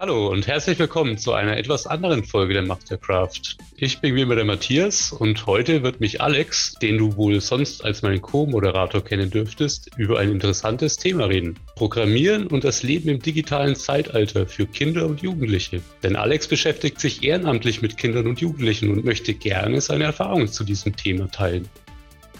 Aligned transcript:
Hallo 0.00 0.26
und 0.28 0.48
herzlich 0.48 0.76
willkommen 0.80 1.18
zu 1.18 1.34
einer 1.34 1.56
etwas 1.56 1.86
anderen 1.86 2.24
Folge 2.24 2.52
der 2.52 2.64
Mastercraft. 2.64 3.56
Ich 3.76 4.00
bin 4.00 4.16
wie 4.16 4.22
immer 4.22 4.34
der 4.34 4.44
Matthias 4.44 5.12
und 5.12 5.46
heute 5.46 5.84
wird 5.84 6.00
mich 6.00 6.20
Alex, 6.20 6.74
den 6.82 6.98
du 6.98 7.16
wohl 7.16 7.40
sonst 7.40 7.84
als 7.84 8.02
meinen 8.02 8.20
Co-Moderator 8.20 9.04
kennen 9.04 9.30
dürftest, 9.30 9.90
über 9.96 10.18
ein 10.18 10.32
interessantes 10.32 10.96
Thema 10.96 11.26
reden. 11.26 11.60
Programmieren 11.76 12.48
und 12.48 12.64
das 12.64 12.82
Leben 12.82 13.08
im 13.08 13.20
digitalen 13.20 13.76
Zeitalter 13.76 14.48
für 14.48 14.66
Kinder 14.66 15.06
und 15.06 15.22
Jugendliche. 15.22 15.80
Denn 16.02 16.16
Alex 16.16 16.48
beschäftigt 16.48 16.98
sich 16.98 17.22
ehrenamtlich 17.22 17.80
mit 17.80 17.96
Kindern 17.96 18.26
und 18.26 18.40
Jugendlichen 18.40 18.90
und 18.90 19.04
möchte 19.04 19.32
gerne 19.32 19.80
seine 19.80 20.04
Erfahrungen 20.04 20.48
zu 20.48 20.64
diesem 20.64 20.96
Thema 20.96 21.30
teilen. 21.30 21.68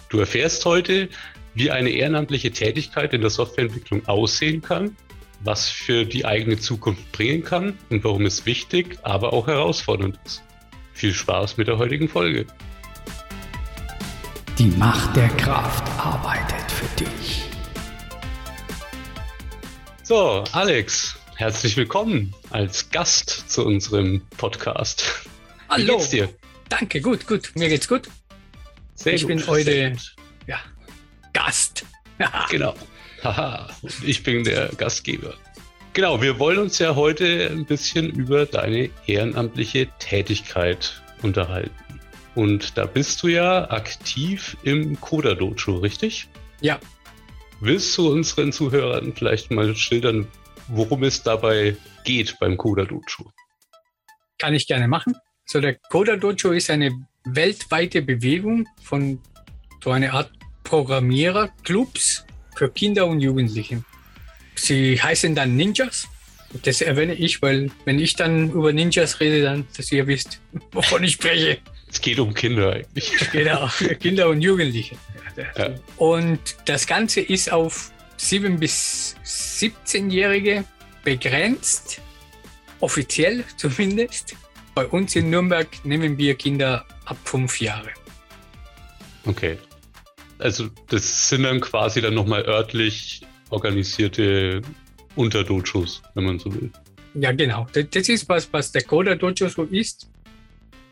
Du 0.08 0.18
erfährst 0.18 0.64
heute, 0.64 1.08
wie 1.54 1.70
eine 1.70 1.90
ehrenamtliche 1.90 2.50
Tätigkeit 2.50 3.14
in 3.14 3.20
der 3.20 3.30
Softwareentwicklung 3.30 4.06
aussehen 4.08 4.60
kann 4.60 4.96
was 5.44 5.68
für 5.68 6.06
die 6.06 6.24
eigene 6.24 6.58
Zukunft 6.58 7.12
bringen 7.12 7.44
kann 7.44 7.78
und 7.90 8.02
warum 8.02 8.24
es 8.24 8.46
wichtig, 8.46 8.98
aber 9.02 9.32
auch 9.32 9.46
herausfordernd 9.46 10.18
ist. 10.24 10.42
Viel 10.94 11.12
Spaß 11.12 11.58
mit 11.58 11.68
der 11.68 11.76
heutigen 11.76 12.08
Folge. 12.08 12.46
Die 14.58 14.70
Macht 14.70 15.14
der 15.16 15.28
Kraft 15.28 15.86
arbeitet 15.98 16.70
für 16.70 17.04
dich. 17.04 17.42
So, 20.02 20.44
Alex, 20.52 21.16
herzlich 21.36 21.76
willkommen 21.76 22.34
als 22.50 22.90
Gast 22.90 23.50
zu 23.50 23.66
unserem 23.66 24.22
Podcast. 24.38 25.28
Hallo. 25.68 25.82
Wie 25.82 25.86
geht's 25.86 26.10
dir? 26.10 26.28
Danke, 26.70 27.00
gut, 27.00 27.26
gut. 27.26 27.52
Mir 27.54 27.68
geht's 27.68 27.88
gut. 27.88 28.08
Sehr 28.94 29.14
ich 29.14 29.22
gut. 29.22 29.28
bin 29.28 29.46
heute 29.46 29.96
ja, 30.46 30.58
Gast. 31.32 31.84
genau. 32.50 32.74
Haha, 33.24 33.68
ich 34.04 34.22
bin 34.22 34.44
der 34.44 34.68
Gastgeber. 34.76 35.34
Genau, 35.94 36.20
wir 36.20 36.38
wollen 36.38 36.58
uns 36.58 36.78
ja 36.78 36.94
heute 36.94 37.48
ein 37.50 37.64
bisschen 37.64 38.10
über 38.10 38.46
deine 38.46 38.90
ehrenamtliche 39.06 39.88
Tätigkeit 39.98 41.02
unterhalten. 41.22 41.70
Und 42.34 42.76
da 42.76 42.84
bist 42.84 43.22
du 43.22 43.28
ja 43.28 43.70
aktiv 43.70 44.56
im 44.64 45.00
Coda 45.00 45.34
Dojo, 45.34 45.78
richtig? 45.78 46.28
Ja. 46.60 46.78
Willst 47.60 47.96
du 47.96 48.10
unseren 48.10 48.52
Zuhörern 48.52 49.12
vielleicht 49.14 49.50
mal 49.50 49.74
schildern, 49.74 50.26
worum 50.68 51.04
es 51.04 51.22
dabei 51.22 51.76
geht 52.04 52.36
beim 52.40 52.56
Coda 52.56 52.84
Dojo? 52.84 53.30
Kann 54.38 54.52
ich 54.52 54.66
gerne 54.66 54.88
machen. 54.88 55.14
So, 55.46 55.60
der 55.60 55.76
Coda 55.90 56.16
Dojo 56.16 56.50
ist 56.50 56.70
eine 56.70 56.90
weltweite 57.24 58.02
Bewegung 58.02 58.66
von 58.82 59.20
so 59.82 59.92
einer 59.92 60.12
Art 60.12 60.32
Programmiererclubs, 60.64 62.26
für 62.54 62.68
Kinder 62.70 63.06
und 63.06 63.20
Jugendliche. 63.20 63.82
Sie 64.54 65.00
heißen 65.00 65.34
dann 65.34 65.56
Ninjas. 65.56 66.08
Das 66.62 66.80
erwähne 66.80 67.14
ich, 67.14 67.42
weil 67.42 67.70
wenn 67.84 67.98
ich 67.98 68.14
dann 68.14 68.50
über 68.50 68.72
Ninjas 68.72 69.18
rede, 69.20 69.42
dann, 69.42 69.66
dass 69.76 69.90
ihr 69.90 70.06
wisst, 70.06 70.40
wovon 70.72 71.02
ich 71.02 71.12
spreche. 71.12 71.58
Es 71.90 72.00
geht 72.00 72.18
um 72.18 72.34
Kinder 72.34 72.72
eigentlich. 72.72 73.12
Genau, 73.32 73.66
für 73.68 73.94
Kinder 73.96 74.28
und 74.28 74.40
Jugendliche. 74.40 74.96
Ja. 75.56 75.74
Und 75.96 76.40
das 76.64 76.86
Ganze 76.86 77.20
ist 77.20 77.50
auf 77.50 77.90
7- 78.20 78.58
bis 78.58 79.16
17-Jährige 79.24 80.64
begrenzt, 81.02 82.00
offiziell 82.80 83.44
zumindest. 83.56 84.36
Bei 84.76 84.86
uns 84.86 85.14
in 85.14 85.30
Nürnberg 85.30 85.68
nehmen 85.84 86.18
wir 86.18 86.34
Kinder 86.34 86.84
ab 87.04 87.16
fünf 87.24 87.60
Jahre. 87.60 87.90
Okay 89.24 89.56
also 90.44 90.68
das 90.88 91.30
sind 91.30 91.44
dann 91.44 91.60
quasi 91.60 92.02
dann 92.02 92.14
nochmal 92.14 92.42
örtlich 92.42 93.22
organisierte 93.48 94.60
Unterdojos, 95.16 96.02
wenn 96.14 96.24
man 96.24 96.38
so 96.38 96.52
will. 96.54 96.70
Ja, 97.14 97.32
genau. 97.32 97.66
Das 97.72 98.08
ist 98.08 98.28
was, 98.28 98.52
was 98.52 98.70
der 98.70 98.82
Coda 98.82 99.14
Dojo 99.14 99.48
so 99.48 99.62
ist. 99.62 100.10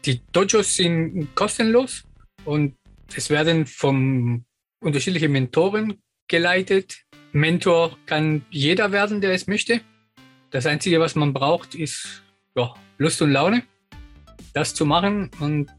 Die 0.06 0.22
Dojos 0.32 0.76
sind 0.76 1.34
kostenlos 1.34 2.04
und 2.44 2.74
es 3.14 3.28
werden 3.28 3.66
von 3.66 4.44
unterschiedlichen 4.80 5.32
Mentoren 5.32 5.98
geleitet. 6.28 7.02
Mentor 7.32 7.98
kann 8.06 8.46
jeder 8.50 8.90
werden, 8.90 9.20
der 9.20 9.32
es 9.32 9.46
möchte. 9.46 9.82
Das 10.50 10.64
Einzige, 10.64 10.98
was 10.98 11.14
man 11.14 11.34
braucht, 11.34 11.74
ist 11.74 12.22
ja, 12.56 12.72
Lust 12.96 13.20
und 13.20 13.32
Laune, 13.32 13.64
das 14.54 14.74
zu 14.74 14.86
machen. 14.86 15.30
Und 15.40 15.70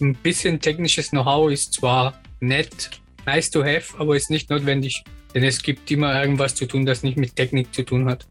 ein 0.00 0.14
bisschen 0.16 0.60
technisches 0.60 1.10
Know-how 1.10 1.50
ist 1.50 1.72
zwar 1.72 2.20
nett, 2.40 2.90
nice 3.26 3.50
to 3.50 3.62
have, 3.64 3.98
aber 3.98 4.16
ist 4.16 4.30
nicht 4.30 4.50
notwendig, 4.50 5.04
denn 5.34 5.44
es 5.44 5.62
gibt 5.62 5.90
immer 5.90 6.20
irgendwas 6.20 6.54
zu 6.54 6.66
tun, 6.66 6.86
das 6.86 7.02
nicht 7.02 7.16
mit 7.16 7.36
Technik 7.36 7.74
zu 7.74 7.82
tun 7.82 8.08
hat. 8.08 8.26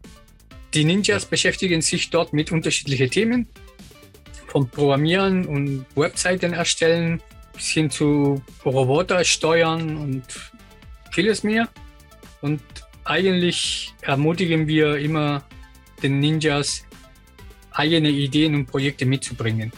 Die 0.74 0.84
Ninjas 0.84 1.24
beschäftigen 1.24 1.82
sich 1.82 2.10
dort 2.10 2.32
mit 2.32 2.52
unterschiedlichen 2.52 3.10
Themen, 3.10 3.48
vom 4.48 4.68
Programmieren 4.68 5.46
und 5.46 5.86
Webseiten 5.94 6.52
erstellen 6.52 7.20
bis 7.52 7.68
hin 7.68 7.90
zu 7.90 8.42
Roboter 8.64 9.24
steuern 9.24 9.96
und 9.96 10.24
vieles 11.12 11.42
mehr. 11.42 11.68
Und 12.42 12.60
eigentlich 13.04 13.94
ermutigen 14.02 14.66
wir 14.66 14.96
immer 14.96 15.44
den 16.02 16.20
Ninjas, 16.20 16.84
eigene 17.72 18.10
Ideen 18.10 18.54
und 18.54 18.66
Projekte 18.66 19.06
mitzubringen 19.06 19.72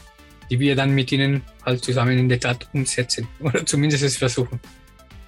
die 0.50 0.58
wir 0.58 0.74
dann 0.74 0.94
mit 0.94 1.12
ihnen 1.12 1.42
halt 1.64 1.84
zusammen 1.84 2.18
in 2.18 2.28
der 2.28 2.40
Tat 2.40 2.68
umsetzen 2.72 3.28
oder 3.40 3.64
zumindest 3.64 4.02
es 4.02 4.16
versuchen. 4.16 4.60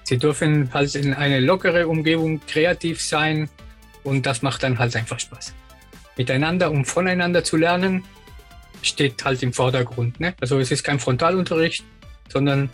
Sie 0.03 0.17
dürfen 0.17 0.73
halt 0.73 0.95
in 0.95 1.13
eine 1.13 1.39
lockere 1.39 1.87
Umgebung 1.87 2.41
kreativ 2.47 3.01
sein 3.01 3.49
und 4.03 4.25
das 4.25 4.41
macht 4.41 4.63
dann 4.63 4.79
halt 4.79 4.95
einfach 4.95 5.19
Spaß. 5.19 5.53
Miteinander 6.17 6.71
und 6.71 6.85
voneinander 6.85 7.43
zu 7.43 7.57
lernen 7.57 8.03
steht 8.81 9.23
halt 9.23 9.43
im 9.43 9.53
Vordergrund. 9.53 10.19
Ne? 10.19 10.33
Also 10.41 10.59
es 10.59 10.71
ist 10.71 10.83
kein 10.83 10.99
Frontalunterricht, 10.99 11.83
sondern 12.29 12.69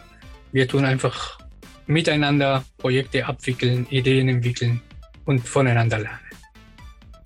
wir 0.51 0.67
tun 0.67 0.85
einfach 0.85 1.38
miteinander 1.85 2.63
Projekte 2.77 3.25
abwickeln, 3.25 3.88
Ideen 3.89 4.29
entwickeln 4.29 4.81
und 5.25 5.47
voneinander 5.47 5.99
lernen. 5.99 6.19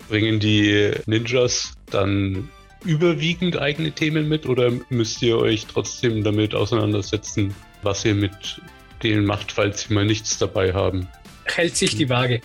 Bringen 0.08 0.40
die 0.40 0.92
Ninjas 1.06 1.74
dann 1.86 2.48
überwiegend 2.84 3.56
eigene 3.56 3.92
Themen 3.92 4.28
mit 4.28 4.46
oder 4.46 4.72
müsst 4.90 5.22
ihr 5.22 5.38
euch 5.38 5.66
trotzdem 5.66 6.24
damit 6.24 6.54
auseinandersetzen, 6.54 7.54
was 7.82 8.04
ihr 8.04 8.14
mit 8.14 8.60
denen 9.02 9.24
macht, 9.24 9.52
falls 9.52 9.82
sie 9.82 9.94
mal 9.94 10.04
nichts 10.04 10.38
dabei 10.38 10.72
haben? 10.72 11.08
Hält 11.44 11.76
sich 11.76 11.96
die 11.96 12.08
Waage. 12.08 12.40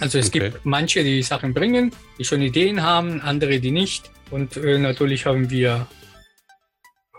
Also 0.00 0.18
es 0.18 0.28
okay. 0.28 0.50
gibt 0.50 0.64
manche, 0.64 1.04
die 1.04 1.22
Sachen 1.22 1.54
bringen, 1.54 1.92
die 2.18 2.24
schon 2.24 2.42
Ideen 2.42 2.82
haben, 2.82 3.20
andere, 3.20 3.60
die 3.60 3.70
nicht. 3.70 4.10
Und 4.30 4.56
äh, 4.56 4.78
natürlich 4.78 5.26
haben 5.26 5.50
wir 5.50 5.86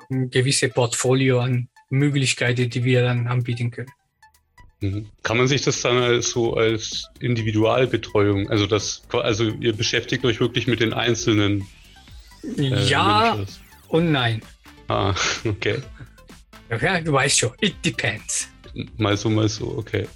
ein 0.09 0.29
gewisses 0.29 0.71
Portfolio 0.73 1.39
an 1.39 1.69
Möglichkeiten, 1.89 2.69
die 2.69 2.83
wir 2.83 3.03
dann 3.03 3.27
anbieten 3.27 3.71
können. 3.71 3.91
Mhm. 4.81 5.09
Kann 5.23 5.37
man 5.37 5.47
sich 5.47 5.61
das 5.61 5.81
dann 5.81 6.21
so 6.21 6.55
als 6.55 7.09
Individualbetreuung, 7.19 8.49
also 8.49 8.67
das, 8.67 9.03
also 9.11 9.45
ihr 9.45 9.73
beschäftigt 9.73 10.25
euch 10.25 10.39
wirklich 10.39 10.67
mit 10.67 10.81
den 10.81 10.93
einzelnen 10.93 11.65
äh, 12.57 12.83
ja 12.85 13.37
und 13.87 14.11
nein. 14.11 14.41
Ah, 14.87 15.15
okay. 15.45 15.77
Ja, 16.69 16.99
du 16.99 17.13
weißt 17.13 17.39
schon, 17.39 17.51
it 17.61 17.75
depends. 17.83 18.49
Mal 18.97 19.15
so, 19.15 19.29
mal 19.29 19.47
so, 19.47 19.77
okay. 19.77 20.07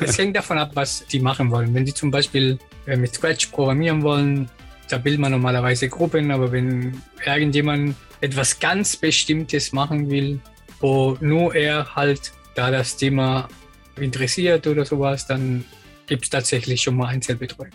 Es 0.00 0.18
hängt 0.18 0.36
davon 0.36 0.58
ab, 0.58 0.70
was 0.74 1.04
die 1.06 1.20
machen 1.20 1.50
wollen. 1.50 1.74
Wenn 1.74 1.84
die 1.84 1.94
zum 1.94 2.10
Beispiel 2.10 2.58
äh, 2.86 2.96
mit 2.96 3.14
Scratch 3.14 3.46
programmieren 3.46 4.02
wollen, 4.02 4.48
da 4.88 4.98
bildet 4.98 5.20
man 5.20 5.32
normalerweise 5.32 5.88
Gruppen, 5.88 6.30
aber 6.30 6.52
wenn 6.52 7.02
irgendjemand 7.24 7.96
etwas 8.20 8.58
ganz 8.60 8.96
Bestimmtes 8.96 9.72
machen 9.72 10.10
will, 10.10 10.40
wo 10.80 11.16
nur 11.20 11.54
er 11.54 11.94
halt 11.94 12.32
da 12.54 12.70
das 12.70 12.96
Thema 12.96 13.48
interessiert 13.96 14.66
oder 14.66 14.84
sowas, 14.84 15.26
dann 15.26 15.64
gibt 16.06 16.24
es 16.24 16.30
tatsächlich 16.30 16.82
schon 16.82 16.96
mal 16.96 17.08
Einzelbetreuung. 17.08 17.72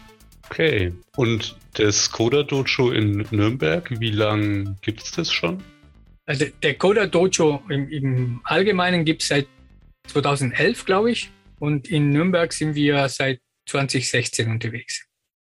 Okay. 0.50 0.94
Und 1.16 1.56
das 1.74 2.12
Coda 2.12 2.44
Dojo 2.44 2.92
in 2.92 3.26
Nürnberg, 3.32 4.00
wie 4.00 4.12
lange 4.12 4.76
gibt 4.82 5.04
es 5.04 5.12
das 5.12 5.32
schon? 5.32 5.62
Also 6.26 6.46
der 6.64 6.76
Coda 6.76 7.08
Dojo 7.08 7.62
im, 7.70 7.90
im 7.90 8.42
Allgemeinen 8.44 9.06
gibt 9.06 9.22
es 9.22 9.28
seit 9.28 9.48
2011, 10.10 10.86
glaube 10.86 11.12
ich. 11.12 11.32
Und 11.60 11.88
in 11.90 12.10
Nürnberg 12.10 12.52
sind 12.54 12.76
wir 12.76 13.08
seit 13.10 13.40
2016 13.68 14.50
unterwegs. 14.50 15.06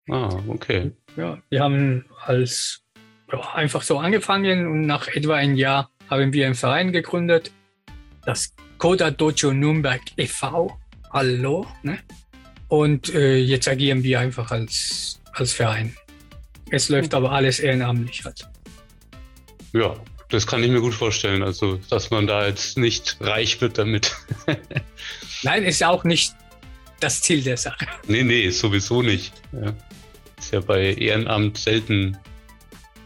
Ah, 0.10 0.30
okay. 0.48 0.92
Ja, 1.16 1.42
wir 1.50 1.62
haben 1.62 2.06
als 2.26 2.84
ja, 3.32 3.54
einfach 3.54 3.82
so 3.82 4.00
angefangen 4.00 4.68
und 4.68 4.86
nach 4.86 5.08
etwa 5.08 5.36
ein 5.36 5.56
Jahr 5.56 5.92
haben 6.10 6.34
wir 6.34 6.46
einen 6.46 6.56
Verein 6.56 6.92
gegründet, 6.92 7.52
das 8.26 8.54
Coda 8.78 9.12
Dojo 9.12 9.54
Nürnberg 9.54 10.02
e.V. 10.18 10.78
Hallo, 11.12 11.68
ne? 11.84 12.00
Und 12.68 13.14
äh, 13.14 13.38
jetzt 13.38 13.68
agieren 13.68 14.04
wir 14.04 14.20
einfach 14.20 14.52
als, 14.52 15.22
als 15.34 15.54
Verein. 15.54 15.96
Es 16.70 16.90
läuft 16.90 17.14
aber 17.14 17.32
alles 17.32 17.60
ehrenamtlich 17.60 18.24
halt. 18.24 18.48
Ja, 19.74 19.94
das 20.32 20.48
kann 20.48 20.64
ich 20.64 20.72
mir 20.72 20.82
gut 20.82 20.94
vorstellen. 20.94 21.44
Also, 21.44 21.80
dass 21.90 22.10
man 22.10 22.26
da 22.26 22.48
jetzt 22.48 22.78
nicht 22.78 23.18
reich 23.20 23.62
wird 23.62 23.78
damit. 23.78 24.16
Nein, 25.44 25.64
ist 25.64 25.80
ja 25.80 25.90
auch 25.90 26.04
nicht 26.04 26.34
das 27.00 27.22
Ziel 27.22 27.44
der 27.44 27.58
Sache. 27.58 27.86
Nee, 28.08 28.24
nee, 28.24 28.50
sowieso 28.50 29.02
nicht. 29.02 29.34
Ja. 29.52 29.74
Ist 30.38 30.54
ja 30.54 30.62
bei 30.62 30.94
Ehrenamt 30.94 31.58
selten 31.58 32.18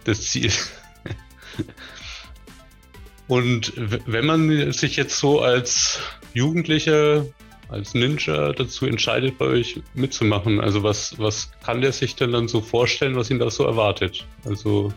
das 0.04 0.22
Ziel. 0.22 0.52
Und 3.28 3.74
wenn 3.76 4.26
man 4.26 4.72
sich 4.72 4.98
jetzt 4.98 5.18
so 5.18 5.42
als 5.42 6.00
Jugendlicher, 6.34 7.26
als 7.70 7.96
Ninja 7.96 8.54
dazu 8.54 8.86
entscheidet, 8.86 9.40
bei 9.40 9.46
euch 9.46 9.82
mitzumachen, 9.96 10.62
also 10.62 10.84
was, 10.84 11.18
was 11.18 11.50
kann 11.64 11.82
der 11.82 11.92
sich 11.92 12.16
denn 12.16 12.32
dann 12.32 12.48
so 12.48 12.62
vorstellen, 12.62 13.16
was 13.16 13.32
ihn 13.32 13.40
da 13.40 13.50
so 13.50 13.66
erwartet? 13.66 14.28
Also 14.46 14.94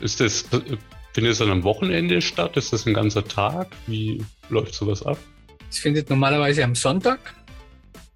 ist 0.00 0.20
das, 0.20 0.44
findet 1.16 1.32
es 1.32 1.38
dann 1.38 1.50
am 1.50 1.64
Wochenende 1.64 2.20
statt? 2.20 2.58
Ist 2.58 2.74
das 2.74 2.84
ein 2.84 2.92
ganzer 2.92 3.24
Tag? 3.24 3.68
Wie 3.86 4.22
läuft 4.50 4.74
sowas 4.74 5.02
ab? 5.02 5.16
Es 5.70 5.78
findet 5.78 6.10
normalerweise 6.10 6.62
am 6.62 6.74
Sonntag. 6.74 7.18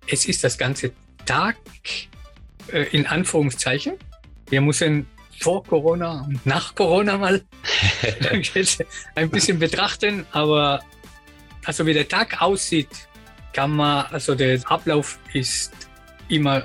Es 0.06 0.26
ist 0.26 0.44
das 0.44 0.58
ganze 0.58 0.92
Tag 1.24 1.56
äh, 2.70 2.82
in 2.92 3.06
Anführungszeichen. 3.06 3.94
Wir 4.50 4.60
müssen 4.60 5.06
vor 5.38 5.64
Corona 5.64 6.26
und 6.28 6.44
nach 6.44 6.74
Corona 6.74 7.16
mal 7.16 7.40
ein 9.14 9.30
bisschen 9.30 9.58
betrachten, 9.58 10.26
aber 10.32 10.80
also 11.64 11.86
wie 11.86 11.94
der 11.94 12.06
Tag 12.06 12.42
aussieht, 12.42 13.08
kann 13.54 13.70
man, 13.76 14.04
also 14.10 14.34
der 14.34 14.60
Ablauf 14.70 15.18
ist 15.32 15.72
immer 16.28 16.64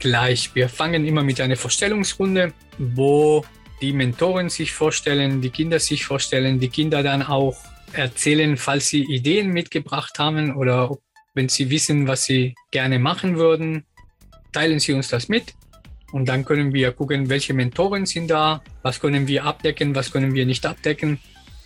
gleich. 0.00 0.52
Wir 0.56 0.68
fangen 0.68 1.06
immer 1.06 1.22
mit 1.22 1.40
einer 1.40 1.56
Vorstellungsrunde, 1.56 2.52
wo 2.78 3.44
die 3.80 3.92
Mentoren 3.92 4.48
sich 4.48 4.72
vorstellen, 4.72 5.40
die 5.40 5.50
Kinder 5.50 5.78
sich 5.78 6.04
vorstellen, 6.04 6.60
die 6.60 6.68
Kinder 6.68 7.02
dann 7.02 7.22
auch 7.22 7.56
erzählen, 7.92 8.56
falls 8.56 8.88
sie 8.88 9.04
Ideen 9.04 9.50
mitgebracht 9.50 10.18
haben 10.18 10.56
oder 10.56 10.96
wenn 11.34 11.48
sie 11.48 11.70
wissen, 11.70 12.08
was 12.08 12.24
sie 12.24 12.54
gerne 12.70 12.98
machen 12.98 13.36
würden, 13.36 13.84
teilen 14.52 14.80
sie 14.80 14.92
uns 14.92 15.08
das 15.08 15.28
mit. 15.28 15.54
Und 16.10 16.28
dann 16.28 16.44
können 16.44 16.72
wir 16.72 16.92
gucken, 16.92 17.28
welche 17.28 17.54
Mentoren 17.54 18.06
sind 18.06 18.28
da, 18.28 18.62
was 18.82 18.98
können 18.98 19.28
wir 19.28 19.44
abdecken, 19.44 19.94
was 19.94 20.10
können 20.10 20.34
wir 20.34 20.46
nicht 20.46 20.64
abdecken 20.64 21.18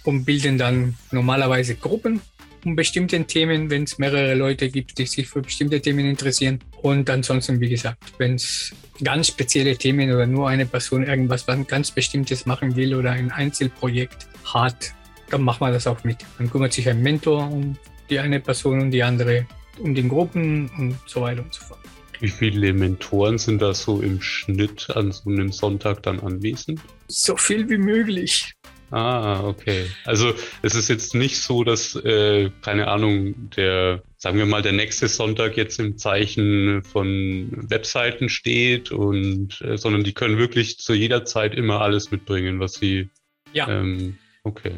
und 0.05 0.25
bilden 0.25 0.59
dann 0.59 0.97
normalerweise 1.13 1.77
Gruppen 1.77 2.21
um 2.65 2.77
bestimmte 2.77 3.23
Themen, 3.25 3.71
wenn 3.71 3.85
es 3.85 3.99
mehrere 3.99 4.35
Leute 4.35 4.69
gibt, 4.69 4.99
die 4.99 5.07
sich 5.07 5.29
für 5.29 5.43
bestimmte 5.43 5.81
Themen 5.81 6.07
interessieren. 6.07 6.61
Und 6.83 7.09
ansonsten, 7.11 7.61
wie 7.61 7.69
gesagt, 7.69 7.99
wenn 8.19 8.35
es 8.35 8.73
ganz 9.03 9.29
spezielle 9.29 9.77
Themen 9.77 10.13
oder 10.13 10.27
nur 10.27 10.49
eine 10.49 10.67
Person 10.67 11.05
irgendwas 11.05 11.47
was 11.49 11.67
ganz 11.67 11.91
Bestimmtes 11.91 12.47
machen 12.47 12.77
will 12.77 12.95
oder 12.95 13.13
ein 13.13 13.31
Einzelprojekt 13.31 14.27
hat, 14.45 14.93
dann 15.31 15.43
macht 15.43 15.61
man 15.61 15.73
das 15.73 15.87
auch 15.87 16.05
mit. 16.05 16.19
Dann 16.39 16.51
kümmert 16.51 16.73
sich 16.73 16.89
ein 16.89 17.03
Mentor 17.03 17.51
um 17.51 17.77
die 18.11 18.19
eine 18.19 18.41
Person 18.41 18.81
und 18.81 18.91
die 18.91 19.03
andere 19.03 19.47
um 19.79 19.95
den 19.95 20.09
Gruppen 20.09 20.71
und 20.79 20.99
so 21.07 21.23
weiter 21.23 21.43
und 21.43 21.53
so 21.53 21.65
fort. 21.65 21.81
Wie 22.21 22.29
viele 22.29 22.73
Mentoren 22.73 23.39
sind 23.39 23.61
da 23.63 23.75
so 23.75 24.01
im 24.01 24.21
Schnitt 24.21 24.89
an 24.91 25.11
so 25.11 25.29
einem 25.29 25.51
Sonntag 25.51 26.05
dann 26.05 26.21
anwesend? 26.21 26.81
So 27.09 27.37
viel 27.37 27.69
wie 27.69 27.79
möglich. 27.79 28.55
Ah, 28.93 29.43
okay. 29.45 29.87
Also 30.05 30.35
es 30.61 30.75
ist 30.75 30.89
jetzt 30.89 31.15
nicht 31.15 31.39
so, 31.39 31.65
dass, 31.65 31.97
äh, 31.97 32.51
keine 32.61 32.89
Ahnung, 32.89 33.49
der, 33.57 34.03
sagen 34.19 34.37
wir 34.37 34.45
mal, 34.45 34.61
der 34.61 34.73
nächste 34.73 35.09
Sonntag 35.09 35.57
jetzt 35.57 35.81
im 35.81 35.97
Zeichen 35.97 36.83
von 36.85 37.49
Webseiten 37.71 38.29
steht 38.29 38.93
und, 38.93 39.63
äh, 39.63 39.79
sondern 39.79 40.05
die 40.05 40.13
können 40.13 40.37
wirklich 40.37 40.79
zu 40.79 40.93
jeder 40.93 41.25
Zeit 41.25 41.55
immer 41.55 41.81
alles 41.81 42.11
mitbringen, 42.11 42.61
was 42.61 42.75
sie. 42.75 43.09
Ja. 43.55 43.67
Ähm, 43.67 44.19
okay. 44.45 44.75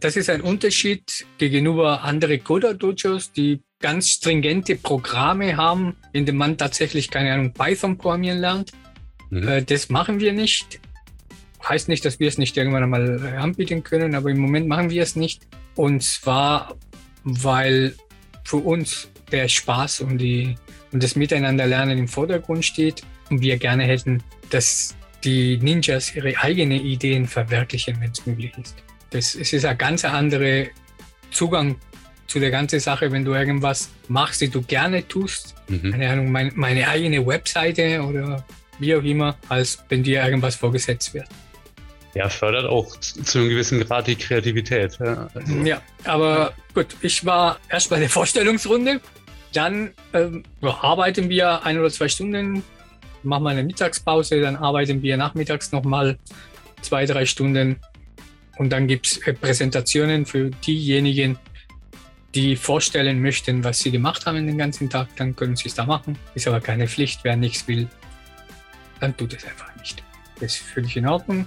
Das 0.00 0.16
ist 0.16 0.28
ein 0.28 0.42
Unterschied 0.42 1.24
gegenüber 1.38 2.02
anderen 2.02 2.44
Coder-Dojos, 2.44 3.32
die 3.32 3.62
ganz 3.80 4.10
stringente 4.10 4.76
Programme 4.76 5.56
haben, 5.56 5.96
in 6.12 6.26
denen 6.26 6.36
man 6.36 6.58
tatsächlich, 6.58 7.10
keine 7.10 7.32
Ahnung, 7.32 7.54
Python 7.54 7.96
programmieren 7.96 8.40
lernt. 8.40 8.72
Mhm. 9.30 9.48
Äh, 9.48 9.62
das 9.62 9.88
machen 9.88 10.20
wir 10.20 10.34
nicht. 10.34 10.80
Heißt 11.68 11.88
nicht, 11.88 12.04
dass 12.04 12.20
wir 12.20 12.28
es 12.28 12.38
nicht 12.38 12.56
irgendwann 12.56 12.82
einmal 12.82 13.20
äh, 13.24 13.36
anbieten 13.36 13.82
können, 13.82 14.14
aber 14.14 14.30
im 14.30 14.38
Moment 14.38 14.68
machen 14.68 14.90
wir 14.90 15.02
es 15.02 15.16
nicht. 15.16 15.42
Und 15.74 16.02
zwar, 16.02 16.76
weil 17.24 17.94
für 18.44 18.58
uns 18.58 19.08
der 19.32 19.48
Spaß 19.48 20.00
und, 20.00 20.18
die, 20.18 20.56
und 20.92 21.02
das 21.02 21.16
Miteinanderlernen 21.16 21.98
im 21.98 22.08
Vordergrund 22.08 22.64
steht 22.64 23.02
und 23.30 23.40
wir 23.40 23.56
gerne 23.56 23.84
hätten, 23.84 24.22
dass 24.50 24.94
die 25.24 25.56
Ninjas 25.56 26.14
ihre 26.14 26.36
eigenen 26.38 26.80
Ideen 26.80 27.26
verwirklichen, 27.26 27.96
wenn 28.00 28.10
es 28.10 28.26
möglich 28.26 28.52
ist. 28.60 28.76
Das, 29.10 29.34
es 29.34 29.52
ist 29.52 29.64
ein 29.64 29.78
ganz 29.78 30.04
anderer 30.04 30.66
Zugang 31.30 31.76
zu 32.26 32.40
der 32.40 32.50
ganzen 32.50 32.80
Sache, 32.80 33.10
wenn 33.10 33.24
du 33.24 33.32
irgendwas 33.32 33.90
machst, 34.08 34.40
die 34.40 34.48
du 34.48 34.62
gerne 34.62 35.06
tust. 35.06 35.54
Mhm. 35.68 35.92
Keine 35.92 36.10
Ahnung, 36.10 36.32
mein, 36.32 36.52
meine 36.54 36.88
eigene 36.88 37.24
Webseite 37.26 38.02
oder 38.02 38.44
wie 38.78 38.94
auch 38.94 39.02
immer, 39.02 39.36
als 39.48 39.82
wenn 39.88 40.02
dir 40.02 40.22
irgendwas 40.24 40.56
vorgesetzt 40.56 41.14
wird. 41.14 41.28
Ja, 42.14 42.28
fördert 42.28 42.66
auch 42.66 42.96
zu 42.98 43.38
einem 43.38 43.48
gewissen 43.48 43.80
Grad 43.80 44.06
die 44.06 44.16
Kreativität. 44.16 44.98
Ja, 45.00 45.28
also. 45.34 45.54
ja 45.64 45.82
aber 46.04 46.54
gut, 46.72 46.86
ich 47.00 47.24
war 47.24 47.58
erst 47.68 47.90
bei 47.90 47.98
der 47.98 48.08
Vorstellungsrunde. 48.08 49.00
Dann 49.52 49.90
ähm, 50.12 50.44
arbeiten 50.62 51.28
wir 51.28 51.64
ein 51.64 51.78
oder 51.78 51.90
zwei 51.90 52.08
Stunden, 52.08 52.62
machen 53.22 53.44
wir 53.44 53.50
eine 53.50 53.64
Mittagspause, 53.64 54.40
dann 54.40 54.56
arbeiten 54.56 55.02
wir 55.02 55.16
nachmittags 55.16 55.72
nochmal 55.72 56.18
zwei, 56.82 57.06
drei 57.06 57.26
Stunden. 57.26 57.76
Und 58.56 58.70
dann 58.70 58.86
gibt 58.86 59.06
es 59.06 59.18
äh, 59.26 59.32
Präsentationen 59.32 60.26
für 60.26 60.50
diejenigen, 60.50 61.38
die 62.34 62.56
vorstellen 62.56 63.22
möchten, 63.22 63.62
was 63.62 63.80
sie 63.80 63.90
gemacht 63.90 64.26
haben 64.26 64.46
den 64.46 64.58
ganzen 64.58 64.90
Tag, 64.90 65.08
dann 65.16 65.36
können 65.36 65.56
sie 65.56 65.68
es 65.68 65.74
da 65.74 65.86
machen. 65.86 66.18
Ist 66.34 66.48
aber 66.48 66.60
keine 66.60 66.88
Pflicht. 66.88 67.20
Wer 67.22 67.36
nichts 67.36 67.66
will, 67.68 67.88
dann 69.00 69.16
tut 69.16 69.34
es 69.34 69.44
einfach 69.44 69.74
nicht. 69.76 70.02
Das 70.40 70.56
ist 70.56 70.62
völlig 70.62 70.96
in 70.96 71.06
Ordnung. 71.06 71.46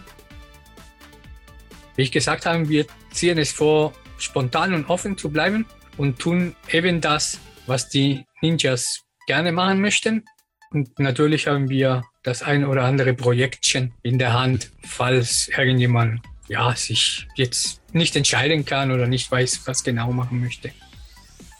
Wie 1.98 2.04
ich 2.04 2.12
gesagt 2.12 2.46
habe, 2.46 2.70
wir 2.70 2.86
ziehen 3.12 3.40
es 3.40 3.52
vor, 3.52 3.92
spontan 4.20 4.74
und 4.76 4.86
offen 4.86 5.18
zu 5.18 5.30
bleiben 5.30 5.66
und 5.98 6.20
tun 6.20 6.56
eben 6.72 7.02
das, 7.02 7.40
was 7.66 7.90
die 7.90 8.24
Ninjas 8.42 9.02
gerne 9.26 9.52
machen 9.52 9.82
möchten. 9.82 10.24
Und 10.72 11.00
natürlich 11.00 11.48
haben 11.48 11.70
wir 11.70 12.04
das 12.22 12.44
ein 12.44 12.66
oder 12.66 12.84
andere 12.84 13.16
Projektchen 13.16 13.94
in 14.04 14.20
der 14.20 14.34
Hand, 14.34 14.72
falls 14.86 15.50
irgendjemand 15.50 16.22
ja, 16.48 16.76
sich 16.76 17.28
jetzt 17.36 17.82
nicht 17.94 18.16
entscheiden 18.16 18.64
kann 18.64 18.92
oder 18.92 19.08
nicht 19.08 19.32
weiß, 19.32 19.62
was 19.66 19.84
genau 19.84 20.12
machen 20.12 20.40
möchte. 20.40 20.72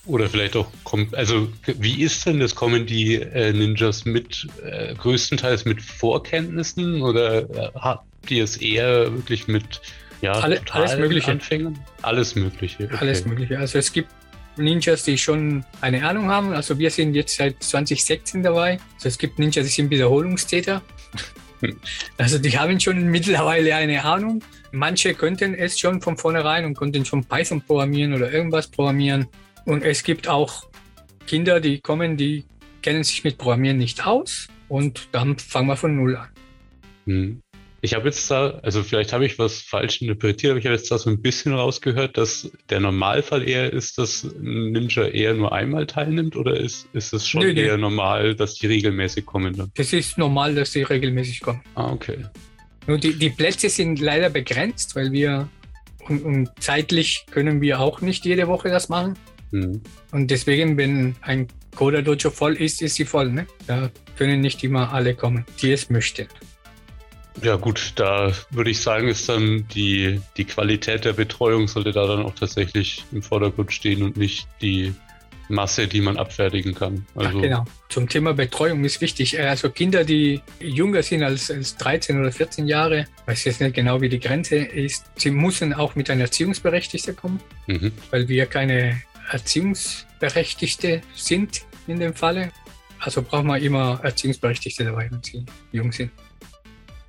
Oder 0.06 0.30
vielleicht 0.30 0.56
auch, 0.56 0.72
also 1.14 1.52
wie 1.66 2.04
ist 2.04 2.26
denn 2.28 2.40
das? 2.40 2.56
Kommen 2.56 2.86
die 2.86 3.16
äh, 3.16 3.52
Ninjas 3.52 4.06
mit 4.06 4.48
äh, 4.64 4.94
größtenteils 4.94 5.66
mit 5.66 5.82
Vorkenntnissen 5.82 7.02
oder 7.02 7.50
äh, 7.50 7.72
habt 7.74 8.32
ihr 8.32 8.44
es 8.44 8.56
eher 8.56 9.12
wirklich 9.14 9.48
mit 9.48 9.82
ja, 10.22 10.34
Alle, 10.34 10.62
alles 10.72 10.98
Mögliche? 10.98 11.32
Anfängern? 11.32 11.80
Alles 12.02 12.36
Mögliche. 12.36 12.86
Okay. 12.86 12.98
Alles 13.00 13.26
Mögliche. 13.26 13.58
Also 13.60 13.78
es 13.78 13.92
gibt 13.92 14.10
Ninjas, 14.58 15.04
die 15.04 15.18
schon 15.18 15.64
eine 15.82 16.08
Ahnung 16.08 16.30
haben. 16.30 16.54
Also 16.54 16.78
wir 16.80 16.90
sind 16.90 17.14
jetzt 17.14 17.36
seit 17.38 17.62
2016 17.62 18.44
dabei. 18.44 18.80
Also 18.96 19.10
es 19.10 19.18
gibt 19.18 19.40
Ninjas, 19.40 19.66
die 19.66 19.72
sind 19.72 19.90
Wiederholungstäter. 19.90 20.82
Also 22.20 22.38
die 22.38 22.56
haben 22.56 22.80
schon 22.80 23.08
mittlerweile 23.08 23.74
eine 23.76 24.06
Ahnung. 24.06 24.44
Manche 24.72 25.16
könnten 25.16 25.56
es 25.56 25.80
schon 25.80 26.04
von 26.04 26.16
vornherein 26.16 26.66
und 26.66 26.76
konnten 26.76 27.04
schon 27.04 27.26
Python 27.26 27.64
programmieren 27.64 28.14
oder 28.14 28.32
irgendwas 28.32 28.68
programmieren. 28.68 29.28
Und 29.66 29.84
es 29.84 30.04
gibt 30.04 30.28
auch 30.28 30.68
Kinder, 31.26 31.60
die 31.60 31.80
kommen, 31.80 32.16
die 32.16 32.46
kennen 32.84 33.04
sich 33.04 33.24
mit 33.24 33.40
Programmieren 33.40 33.78
nicht 33.78 34.06
aus 34.06 34.48
und 34.70 35.10
dann 35.14 35.40
fangen 35.40 35.68
wir 35.68 35.76
von 35.76 35.96
Null 35.96 36.18
an. 36.18 36.30
Hm. 37.06 37.42
Ich 37.82 37.94
habe 37.94 38.06
jetzt 38.06 38.30
da, 38.32 38.60
also 38.64 38.82
vielleicht 38.84 39.14
habe 39.14 39.26
ich 39.26 39.38
was 39.38 39.62
falsch 39.62 40.02
interpretiert, 40.02 40.52
aber 40.52 40.60
ich 40.60 40.66
habe 40.66 40.76
jetzt 40.76 40.90
da 40.90 40.98
so 40.98 41.10
ein 41.10 41.22
bisschen 41.22 41.54
rausgehört, 41.54 42.18
dass 42.18 42.50
der 42.70 42.80
Normalfall 42.80 43.48
eher 43.48 43.72
ist, 43.72 43.98
dass 43.98 44.24
ein 44.24 44.72
Ninja 44.72 45.06
eher 45.06 45.36
nur 45.36 45.52
einmal 45.52 45.86
teilnimmt 45.86 46.36
oder 46.36 46.60
ist, 46.60 46.88
ist 46.94 47.14
es 47.14 47.28
schon 47.28 47.42
nee, 47.42 47.54
eher 47.54 47.76
nee. 47.76 47.82
normal, 47.82 48.36
dass 48.36 48.56
die 48.56 48.68
regelmäßig 48.68 49.26
kommen 49.26 49.56
dann? 49.56 49.72
Das 49.76 49.94
ist 49.94 50.18
normal, 50.18 50.56
dass 50.56 50.72
die 50.72 50.84
regelmäßig 50.84 51.42
kommen. 51.42 51.62
Ah, 51.76 51.92
okay. 51.92 52.26
Nur 52.88 52.98
die, 52.98 53.14
die 53.14 53.30
Plätze 53.30 53.70
sind 53.70 54.00
leider 54.00 54.30
begrenzt, 54.30 54.96
weil 54.96 55.12
wir 55.12 55.48
und, 56.08 56.24
und 56.24 56.50
zeitlich 56.60 57.26
können 57.30 57.62
wir 57.62 57.80
auch 57.80 58.02
nicht 58.02 58.26
jede 58.26 58.48
Woche 58.48 58.70
das 58.70 58.90
machen. 58.90 59.16
Mhm. 59.52 59.82
Und 60.12 60.32
deswegen, 60.32 60.78
wenn 60.78 61.16
ein 61.22 61.48
Coda 61.76 62.02
Dojo 62.02 62.32
voll 62.32 62.56
ist, 62.56 62.82
ist 62.82 62.96
sie 62.96 63.06
voll. 63.06 63.32
Ne? 63.32 63.46
Da 63.68 63.92
können 64.18 64.42
nicht 64.42 64.64
immer 64.64 64.94
alle 64.94 65.14
kommen, 65.16 65.46
die 65.62 65.72
es 65.72 65.90
möchten. 65.90 66.28
Ja 67.42 67.56
gut, 67.56 67.94
da 67.96 68.32
würde 68.50 68.70
ich 68.70 68.82
sagen, 68.82 69.08
ist 69.08 69.30
dann 69.30 69.68
die, 69.68 70.22
die 70.38 70.46
Qualität 70.46 71.06
der 71.06 71.14
Betreuung 71.14 71.68
sollte 71.68 71.92
da 71.92 72.08
dann 72.08 72.24
auch 72.24 72.34
tatsächlich 72.34 73.04
im 73.12 73.22
Vordergrund 73.22 73.72
stehen 73.72 74.04
und 74.04 74.18
nicht 74.18 74.48
die 74.62 74.94
Masse, 75.50 75.88
die 75.88 76.02
man 76.02 76.18
abfertigen 76.18 76.74
kann. 76.74 77.06
Also 77.16 77.38
Ach, 77.38 77.42
genau. 77.42 77.66
Zum 77.90 78.10
Thema 78.10 78.34
Betreuung 78.34 78.84
ist 78.84 79.00
wichtig. 79.00 79.40
Also 79.40 79.70
Kinder, 79.70 80.04
die 80.04 80.42
jünger 80.60 81.04
sind 81.04 81.24
als, 81.24 81.50
als 81.50 81.78
13 81.78 82.20
oder 82.20 82.32
14 82.32 82.68
Jahre, 82.68 83.06
weiß 83.26 83.46
jetzt 83.46 83.62
nicht 83.62 83.76
genau, 83.76 84.02
wie 84.02 84.10
die 84.10 84.20
Grenze 84.20 84.58
ist, 84.58 85.06
sie 85.16 85.32
müssen 85.32 85.74
auch 85.74 85.96
mit 85.96 86.10
einer 86.10 86.24
Erziehungsberechtigten 86.24 87.16
kommen, 87.16 87.40
mhm. 87.68 87.92
weil 88.12 88.28
wir 88.28 88.46
keine 88.46 89.02
Erziehungsberechtigte 89.32 91.02
sind 91.16 91.62
in 91.88 92.00
dem 92.00 92.14
Falle. 92.14 92.52
Also 93.00 93.22
brauchen 93.22 93.48
wir 93.48 93.58
immer 93.60 94.00
Erziehungsberechtigte 94.04 94.84
dabei, 94.84 95.10
wenn 95.10 95.24
sie 95.24 95.46
jung 95.72 95.92
sind. 95.92 96.12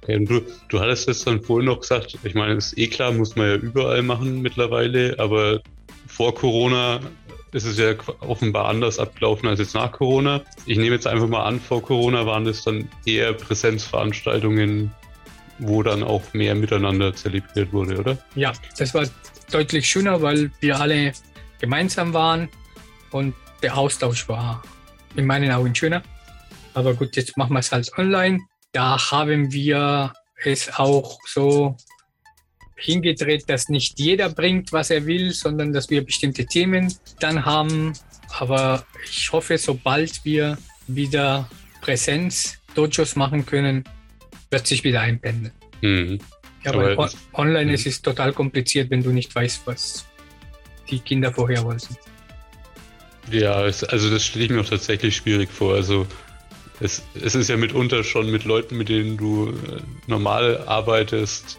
Okay. 0.08 0.16
Und 0.16 0.30
du, 0.30 0.40
du 0.68 0.80
hattest 0.80 1.08
es 1.08 1.24
dann 1.24 1.40
vorhin 1.40 1.66
noch 1.66 1.80
gesagt, 1.80 2.18
ich 2.22 2.34
meine, 2.34 2.54
ist 2.54 2.76
eh 2.78 2.88
klar, 2.88 3.12
muss 3.12 3.36
man 3.36 3.46
ja 3.46 3.54
überall 3.56 4.02
machen 4.02 4.40
mittlerweile, 4.40 5.14
aber 5.18 5.60
vor 6.06 6.34
Corona 6.34 7.00
ist 7.52 7.64
es 7.64 7.78
ja 7.78 7.94
offenbar 8.20 8.66
anders 8.66 8.98
abgelaufen 8.98 9.48
als 9.48 9.58
jetzt 9.58 9.74
nach 9.74 9.92
Corona. 9.92 10.42
Ich 10.66 10.76
nehme 10.76 10.94
jetzt 10.94 11.06
einfach 11.06 11.28
mal 11.28 11.44
an, 11.44 11.60
vor 11.60 11.82
Corona 11.82 12.26
waren 12.26 12.44
das 12.44 12.64
dann 12.64 12.88
eher 13.06 13.32
Präsenzveranstaltungen, 13.32 14.92
wo 15.58 15.82
dann 15.82 16.02
auch 16.02 16.22
mehr 16.34 16.54
miteinander 16.54 17.14
zelebriert 17.14 17.72
wurde, 17.72 17.98
oder? 17.98 18.18
Ja, 18.34 18.52
das 18.76 18.92
war 18.94 19.06
deutlich 19.50 19.88
schöner, 19.88 20.20
weil 20.20 20.50
wir 20.60 20.78
alle 20.78 21.12
gemeinsam 21.58 22.12
waren 22.12 22.48
und 23.10 23.34
der 23.62 23.76
Austausch 23.76 24.28
war 24.28 24.62
in 25.16 25.26
meinen 25.26 25.50
Augen 25.50 25.74
schöner. 25.74 26.02
Aber 26.74 26.94
gut, 26.94 27.16
jetzt 27.16 27.36
machen 27.36 27.54
wir 27.54 27.60
es 27.60 27.72
halt 27.72 27.90
online. 27.96 28.40
Da 28.72 29.10
haben 29.10 29.52
wir 29.52 30.12
es 30.44 30.78
auch 30.78 31.18
so 31.26 31.76
hingedreht, 32.76 33.48
dass 33.48 33.68
nicht 33.68 33.98
jeder 33.98 34.28
bringt, 34.28 34.72
was 34.72 34.90
er 34.90 35.04
will, 35.06 35.32
sondern 35.32 35.72
dass 35.72 35.90
wir 35.90 36.04
bestimmte 36.04 36.46
Themen 36.46 36.94
dann 37.18 37.44
haben. 37.44 37.92
Aber 38.38 38.84
ich 39.10 39.32
hoffe, 39.32 39.58
sobald 39.58 40.24
wir 40.24 40.58
wieder 40.86 41.48
Präsenz-Dojos 41.80 43.16
machen 43.16 43.44
können, 43.44 43.84
wird 44.50 44.66
sich 44.66 44.84
wieder 44.84 45.00
einpendeln. 45.00 45.52
Mhm. 45.82 46.18
Ja, 46.64 46.72
aber 46.72 46.98
on 46.98 47.10
online 47.34 47.66
mhm. 47.66 47.74
ist 47.74 47.86
es 47.86 48.02
total 48.02 48.32
kompliziert, 48.32 48.90
wenn 48.90 49.02
du 49.02 49.10
nicht 49.10 49.34
weißt, 49.34 49.66
was 49.66 50.06
die 50.90 51.00
Kinder 51.00 51.32
vorher 51.32 51.64
wollten. 51.64 51.96
Ja, 53.30 53.54
also 53.54 54.10
das 54.10 54.24
stelle 54.24 54.46
ich 54.46 54.50
mir 54.50 54.60
auch 54.60 54.68
tatsächlich 54.68 55.16
schwierig 55.16 55.50
vor. 55.50 55.74
Also 55.74 56.06
es, 56.80 57.02
es 57.20 57.34
ist 57.34 57.48
ja 57.48 57.56
mitunter 57.56 58.04
schon 58.04 58.30
mit 58.30 58.44
Leuten, 58.44 58.76
mit 58.76 58.88
denen 58.88 59.16
du 59.16 59.50
äh, 59.50 59.80
normal 60.06 60.64
arbeitest, 60.66 61.58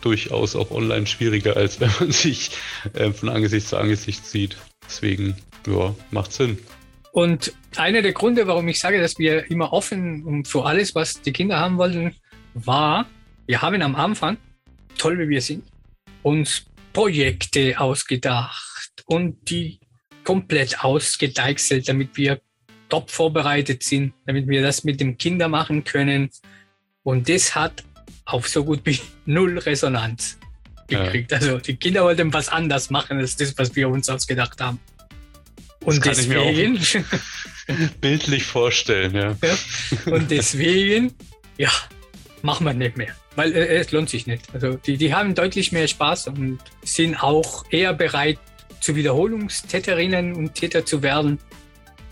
durchaus 0.00 0.54
auch 0.54 0.70
online 0.70 1.06
schwieriger, 1.06 1.56
als 1.56 1.80
wenn 1.80 1.90
man 1.98 2.12
sich 2.12 2.50
äh, 2.92 3.10
von 3.10 3.28
Angesicht 3.28 3.68
zu 3.68 3.76
Angesicht 3.76 4.24
sieht. 4.26 4.56
Deswegen, 4.86 5.36
ja, 5.66 5.94
macht 6.10 6.32
Sinn. 6.32 6.58
Und 7.12 7.52
einer 7.76 8.02
der 8.02 8.12
Gründe, 8.12 8.46
warum 8.46 8.66
ich 8.68 8.80
sage, 8.80 9.00
dass 9.00 9.18
wir 9.18 9.50
immer 9.50 9.72
offen 9.72 10.44
für 10.44 10.64
alles, 10.64 10.94
was 10.94 11.22
die 11.22 11.32
Kinder 11.32 11.58
haben 11.58 11.78
wollten, 11.78 12.14
war, 12.54 13.06
wir 13.46 13.62
haben 13.62 13.82
am 13.82 13.94
Anfang, 13.94 14.36
toll 14.98 15.18
wie 15.18 15.28
wir 15.28 15.40
sind, 15.40 15.64
uns 16.22 16.66
Projekte 16.92 17.78
ausgedacht 17.78 19.04
und 19.06 19.48
die 19.48 19.78
komplett 20.24 20.82
ausgedeichselt, 20.82 21.88
damit 21.88 22.16
wir 22.16 22.40
top 22.94 23.10
vorbereitet 23.10 23.82
sind, 23.82 24.14
damit 24.24 24.46
wir 24.46 24.62
das 24.62 24.84
mit 24.84 25.00
den 25.00 25.18
Kindern 25.18 25.50
machen 25.50 25.82
können. 25.82 26.30
Und 27.02 27.28
das 27.28 27.56
hat 27.56 27.82
auf 28.24 28.46
so 28.46 28.64
gut 28.64 28.82
wie 28.84 29.00
null 29.26 29.58
Resonanz 29.58 30.38
gekriegt. 30.86 31.32
Ja. 31.32 31.38
Also 31.38 31.58
die 31.58 31.74
Kinder 31.74 32.04
wollten 32.04 32.32
was 32.32 32.48
anders 32.48 32.90
machen 32.90 33.18
als 33.18 33.34
das, 33.34 33.58
was 33.58 33.74
wir 33.74 33.88
uns 33.88 34.08
ausgedacht 34.08 34.60
haben. 34.60 34.78
Und 35.80 36.06
das 36.06 36.18
deswegen. 36.18 36.78
bildlich 38.00 38.44
vorstellen, 38.44 39.12
ja. 39.12 39.36
ja. 39.42 40.12
Und 40.12 40.30
deswegen, 40.30 41.12
ja, 41.58 41.70
machen 42.42 42.64
wir 42.64 42.74
nicht 42.74 42.96
mehr. 42.96 43.12
Weil 43.34 43.52
äh, 43.52 43.78
es 43.78 43.90
lohnt 43.90 44.08
sich 44.08 44.28
nicht. 44.28 44.54
Also 44.54 44.74
die, 44.74 44.96
die 44.98 45.12
haben 45.12 45.34
deutlich 45.34 45.72
mehr 45.72 45.88
Spaß 45.88 46.28
und 46.28 46.60
sind 46.84 47.20
auch 47.20 47.64
eher 47.70 47.92
bereit, 47.92 48.38
zu 48.78 48.94
Wiederholungstäterinnen 48.94 50.34
und 50.34 50.54
Täter 50.54 50.84
zu 50.86 51.02
werden, 51.02 51.38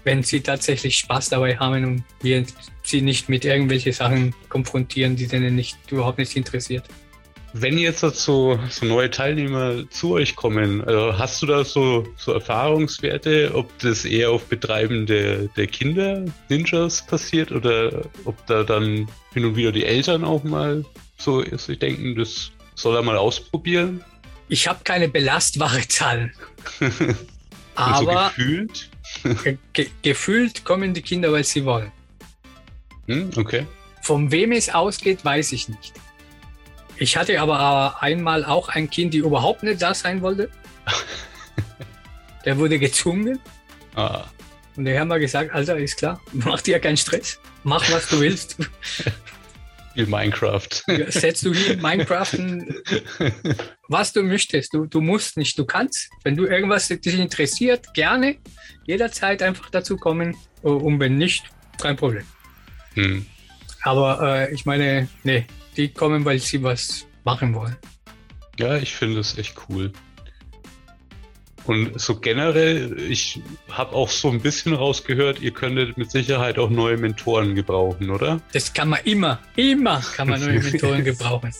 wenn 0.05 0.23
sie 0.23 0.41
tatsächlich 0.41 0.99
Spaß 0.99 1.31
dabei 1.31 1.57
haben 1.57 1.85
und 1.85 2.05
wir 2.23 2.45
sie 2.83 3.03
nicht 3.03 3.29
mit 3.29 3.45
irgendwelchen 3.45 3.93
Sachen 3.93 4.35
konfrontieren, 4.49 5.17
die 5.17 5.27
denen 5.27 5.55
nicht 5.55 5.77
überhaupt 5.91 6.19
nicht 6.19 6.37
interessiert. 6.37 6.85
Wenn 7.55 7.77
jetzt 7.77 8.01
so, 8.01 8.59
so 8.71 8.87
neue 8.87 9.11
Teilnehmer 9.11 9.89
zu 9.91 10.13
euch 10.13 10.37
kommen, 10.37 10.83
also 10.83 11.19
hast 11.19 11.43
du 11.43 11.47
da 11.47 11.65
so, 11.65 12.07
so 12.17 12.33
Erfahrungswerte, 12.33 13.53
ob 13.55 13.79
das 13.81 14.07
eher 14.07 14.31
auf 14.31 14.47
Betreiben 14.47 15.05
der, 15.05 15.49
der 15.49 15.67
Kinder 15.67 16.25
Ninjas 16.49 17.07
passiert 17.07 17.53
oder 17.53 18.07
ob 18.25 18.47
da 18.47 18.65
dann 18.65 19.07
hin 19.35 19.45
und 19.45 19.57
wieder 19.57 19.71
die 19.71 19.85
Eltern 19.85 20.25
auch 20.25 20.45
mal 20.45 20.83
so 21.19 21.45
sich 21.45 21.79
denken, 21.79 22.17
das 22.17 22.53
soll 22.75 22.97
er 22.97 23.03
mal 23.03 23.19
ausprobieren? 23.19 24.03
Ich 24.49 24.67
habe 24.67 24.81
keine 24.83 25.09
belastbare 25.09 25.87
Zahlen. 25.89 26.33
Aber 27.75 27.99
so 27.99 28.41
gefühlt? 28.41 28.91
Ge 29.73 29.89
gefühlt 30.03 30.65
kommen 30.65 30.95
die 30.95 31.03
Kinder, 31.03 31.33
weil 31.33 31.45
sie 31.45 31.65
wollen. 31.65 31.93
Hm, 33.07 33.31
okay. 33.37 33.67
Von 34.01 34.31
wem 34.31 34.53
es 34.53 34.69
ausgeht, 34.69 35.25
weiß 35.25 35.53
ich 35.53 35.69
nicht. 35.69 35.93
Ich 36.97 37.17
hatte 37.17 37.41
aber 37.41 38.03
einmal 38.03 38.45
auch 38.45 38.69
ein 38.69 38.89
Kind, 38.91 39.15
die 39.15 39.19
überhaupt 39.19 39.63
nicht 39.63 39.81
da 39.83 39.95
sein 39.95 40.23
wollte. 40.23 40.51
Der 42.45 42.59
wurde 42.59 42.79
gezwungen. 42.79 43.39
Ah. 43.95 44.25
Und 44.77 44.87
der 44.87 44.99
haben 44.99 45.09
wir 45.09 45.19
gesagt, 45.19 45.53
Alter, 45.53 45.77
ist 45.77 45.99
klar, 45.99 46.21
mach 46.33 46.61
dir 46.63 46.81
keinen 46.81 46.97
Stress. 46.97 47.39
Mach, 47.63 47.89
was 47.93 48.09
du 48.09 48.21
willst. 48.21 48.57
Spiel 49.93 50.07
Minecraft. 50.07 50.69
Setzt 51.09 51.45
du 51.45 51.53
hier 51.53 51.75
in 51.75 51.83
Minecraft, 51.83 52.33
was 53.89 54.13
du 54.15 54.23
möchtest. 54.23 54.73
Du, 54.73 54.87
du 54.87 55.03
musst 55.03 55.37
nicht, 55.37 55.59
du 55.59 55.67
kannst. 55.67 56.09
Wenn 56.25 56.35
du 56.35 56.47
irgendwas 56.47 56.89
dich 56.89 57.19
interessiert, 57.19 57.93
gerne 57.93 58.39
jederzeit 58.87 59.43
einfach 59.43 59.69
dazu 59.69 59.99
kommen. 59.99 60.35
Und 60.63 60.99
wenn 60.99 61.19
nicht, 61.19 61.45
kein 61.79 61.97
Problem. 61.97 62.25
Hm. 62.95 63.27
Aber 63.83 64.23
äh, 64.23 64.55
ich 64.55 64.65
meine, 64.65 65.09
nee, 65.25 65.47
die 65.77 65.93
kommen, 65.93 66.25
weil 66.25 66.39
sie 66.39 66.63
was 66.63 67.07
machen 67.25 67.55
wollen. 67.55 67.77
Ja, 68.59 68.77
ich 68.77 68.95
finde 68.95 69.21
es 69.21 69.37
echt 69.37 69.55
cool. 69.69 69.93
Und 71.65 72.01
so 72.01 72.17
generell, 72.17 72.99
ich 73.09 73.41
habe 73.71 73.95
auch 73.95 74.11
so 74.11 74.31
ein 74.31 74.41
bisschen 74.41 74.75
rausgehört, 74.75 75.41
ihr 75.41 75.53
könntet 75.53 75.97
mit 75.97 76.11
Sicherheit 76.11 76.59
auch 76.59 76.71
neue 76.71 76.97
Mentoren 76.97 77.55
gebrauchen, 77.55 78.11
oder? 78.11 78.41
Das 78.53 78.73
kann 78.73 78.89
man 78.89 79.01
immer, 79.05 79.39
immer 79.55 80.01
kann 80.01 80.29
man 80.29 80.41
neue 80.41 80.61
Mentoren 80.63 81.05
gebrauchen. 81.05 81.55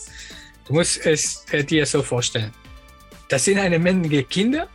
Du 0.67 0.73
musst 0.73 1.05
es 1.05 1.45
äh, 1.51 1.63
dir 1.63 1.85
so 1.85 2.01
vorstellen. 2.01 2.51
Das 3.29 3.45
sind 3.45 3.59
eine 3.59 3.79
Menge 3.79 4.23
Kinder, 4.23 4.67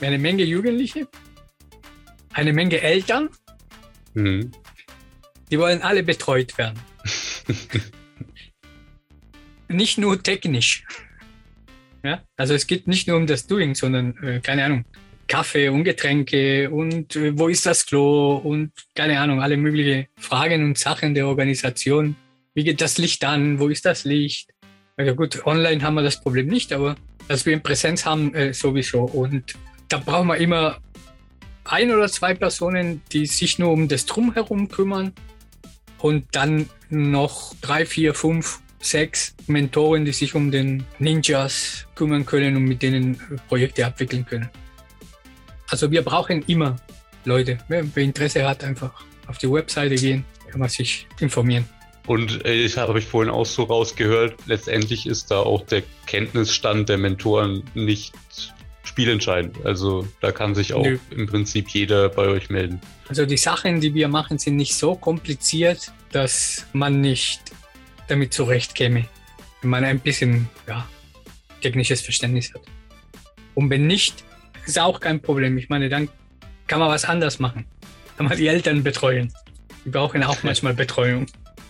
eine 0.00 0.18
Menge 0.18 0.44
Jugendliche, 0.44 1.08
eine 2.32 2.52
Menge 2.52 2.80
Eltern. 2.80 3.28
Mhm. 4.14 4.52
Die 5.50 5.58
wollen 5.58 5.82
alle 5.82 6.02
betreut 6.02 6.56
werden. 6.58 6.78
Nicht 9.68 9.98
nur 9.98 10.22
technisch. 10.22 10.84
Ja? 12.06 12.22
Also 12.36 12.54
es 12.54 12.66
geht 12.66 12.86
nicht 12.86 13.08
nur 13.08 13.16
um 13.16 13.26
das 13.26 13.46
Doing, 13.46 13.74
sondern, 13.74 14.16
äh, 14.22 14.40
keine 14.40 14.64
Ahnung, 14.64 14.84
Kaffee 15.28 15.68
und 15.68 15.84
Getränke 15.84 16.70
und 16.70 17.16
äh, 17.16 17.36
wo 17.36 17.48
ist 17.48 17.66
das 17.66 17.84
Klo 17.84 18.36
und 18.36 18.70
keine 18.94 19.18
Ahnung, 19.18 19.42
alle 19.42 19.56
möglichen 19.56 20.06
Fragen 20.16 20.64
und 20.64 20.78
Sachen 20.78 21.14
der 21.14 21.26
Organisation. 21.26 22.16
Wie 22.54 22.64
geht 22.64 22.80
das 22.80 22.96
Licht 22.98 23.24
an? 23.24 23.58
Wo 23.58 23.68
ist 23.68 23.84
das 23.84 24.04
Licht? 24.04 24.50
Also 24.96 25.14
gut, 25.14 25.44
online 25.46 25.82
haben 25.82 25.94
wir 25.94 26.02
das 26.02 26.20
Problem 26.20 26.46
nicht, 26.46 26.72
aber 26.72 26.96
dass 27.28 27.44
wir 27.44 27.52
in 27.52 27.62
Präsenz 27.62 28.06
haben, 28.06 28.34
äh, 28.34 28.54
sowieso. 28.54 29.02
Und 29.02 29.54
da 29.88 29.98
brauchen 29.98 30.28
wir 30.28 30.36
immer 30.36 30.78
ein 31.64 31.90
oder 31.90 32.08
zwei 32.08 32.34
Personen, 32.34 33.02
die 33.12 33.26
sich 33.26 33.58
nur 33.58 33.72
um 33.72 33.88
das 33.88 34.06
Drumherum 34.06 34.68
kümmern 34.68 35.12
und 35.98 36.24
dann 36.32 36.68
noch 36.88 37.54
drei, 37.60 37.84
vier, 37.84 38.14
fünf 38.14 38.60
sechs 38.80 39.34
Mentoren, 39.46 40.04
die 40.04 40.12
sich 40.12 40.34
um 40.34 40.50
den 40.50 40.84
Ninjas 40.98 41.86
kümmern 41.94 42.26
können 42.26 42.56
und 42.56 42.64
mit 42.64 42.82
denen 42.82 43.20
Projekte 43.48 43.86
abwickeln 43.86 44.24
können. 44.26 44.48
Also 45.68 45.90
wir 45.90 46.02
brauchen 46.02 46.42
immer 46.46 46.76
Leute. 47.24 47.58
Wer, 47.68 47.84
Interesse 47.96 48.46
hat, 48.48 48.62
einfach 48.62 49.04
auf 49.26 49.38
die 49.38 49.50
Webseite 49.50 49.96
gehen, 49.96 50.24
kann 50.50 50.60
man 50.60 50.68
sich 50.68 51.06
informieren. 51.18 51.64
Und 52.06 52.44
äh, 52.44 52.54
ich 52.54 52.76
habe 52.76 52.98
ich 52.98 53.04
vorhin 53.04 53.32
auch 53.32 53.46
so 53.46 53.64
rausgehört, 53.64 54.34
letztendlich 54.46 55.06
ist 55.06 55.30
da 55.30 55.40
auch 55.40 55.66
der 55.66 55.82
Kenntnisstand 56.06 56.88
der 56.88 56.98
Mentoren 56.98 57.64
nicht 57.74 58.14
spielentscheidend. 58.84 59.66
Also 59.66 60.06
da 60.20 60.30
kann 60.30 60.54
sich 60.54 60.72
auch 60.72 60.84
Nö. 60.84 60.98
im 61.10 61.26
Prinzip 61.26 61.68
jeder 61.70 62.08
bei 62.08 62.28
euch 62.28 62.48
melden. 62.48 62.80
Also 63.08 63.26
die 63.26 63.36
Sachen, 63.36 63.80
die 63.80 63.92
wir 63.92 64.06
machen, 64.06 64.38
sind 64.38 64.56
nicht 64.56 64.74
so 64.74 64.94
kompliziert, 64.94 65.92
dass 66.12 66.66
man 66.72 67.00
nicht 67.00 67.40
damit 68.08 68.32
zurechtkäme, 68.32 69.06
wenn 69.62 69.70
man 69.70 69.84
ein 69.84 70.00
bisschen 70.00 70.48
ja, 70.66 70.86
technisches 71.60 72.00
Verständnis 72.00 72.52
hat. 72.54 72.62
Und 73.54 73.70
wenn 73.70 73.86
nicht, 73.86 74.24
ist 74.66 74.78
auch 74.78 75.00
kein 75.00 75.20
Problem. 75.20 75.56
Ich 75.58 75.68
meine, 75.68 75.88
dann 75.88 76.08
kann 76.66 76.80
man 76.80 76.88
was 76.88 77.04
anders 77.04 77.38
machen. 77.38 77.66
Kann 78.16 78.26
man 78.26 78.36
die 78.36 78.48
Eltern 78.48 78.82
betreuen. 78.82 79.32
Die 79.84 79.90
brauchen 79.90 80.22
auch 80.22 80.36
manchmal 80.42 80.74
Betreuung. 80.74 81.26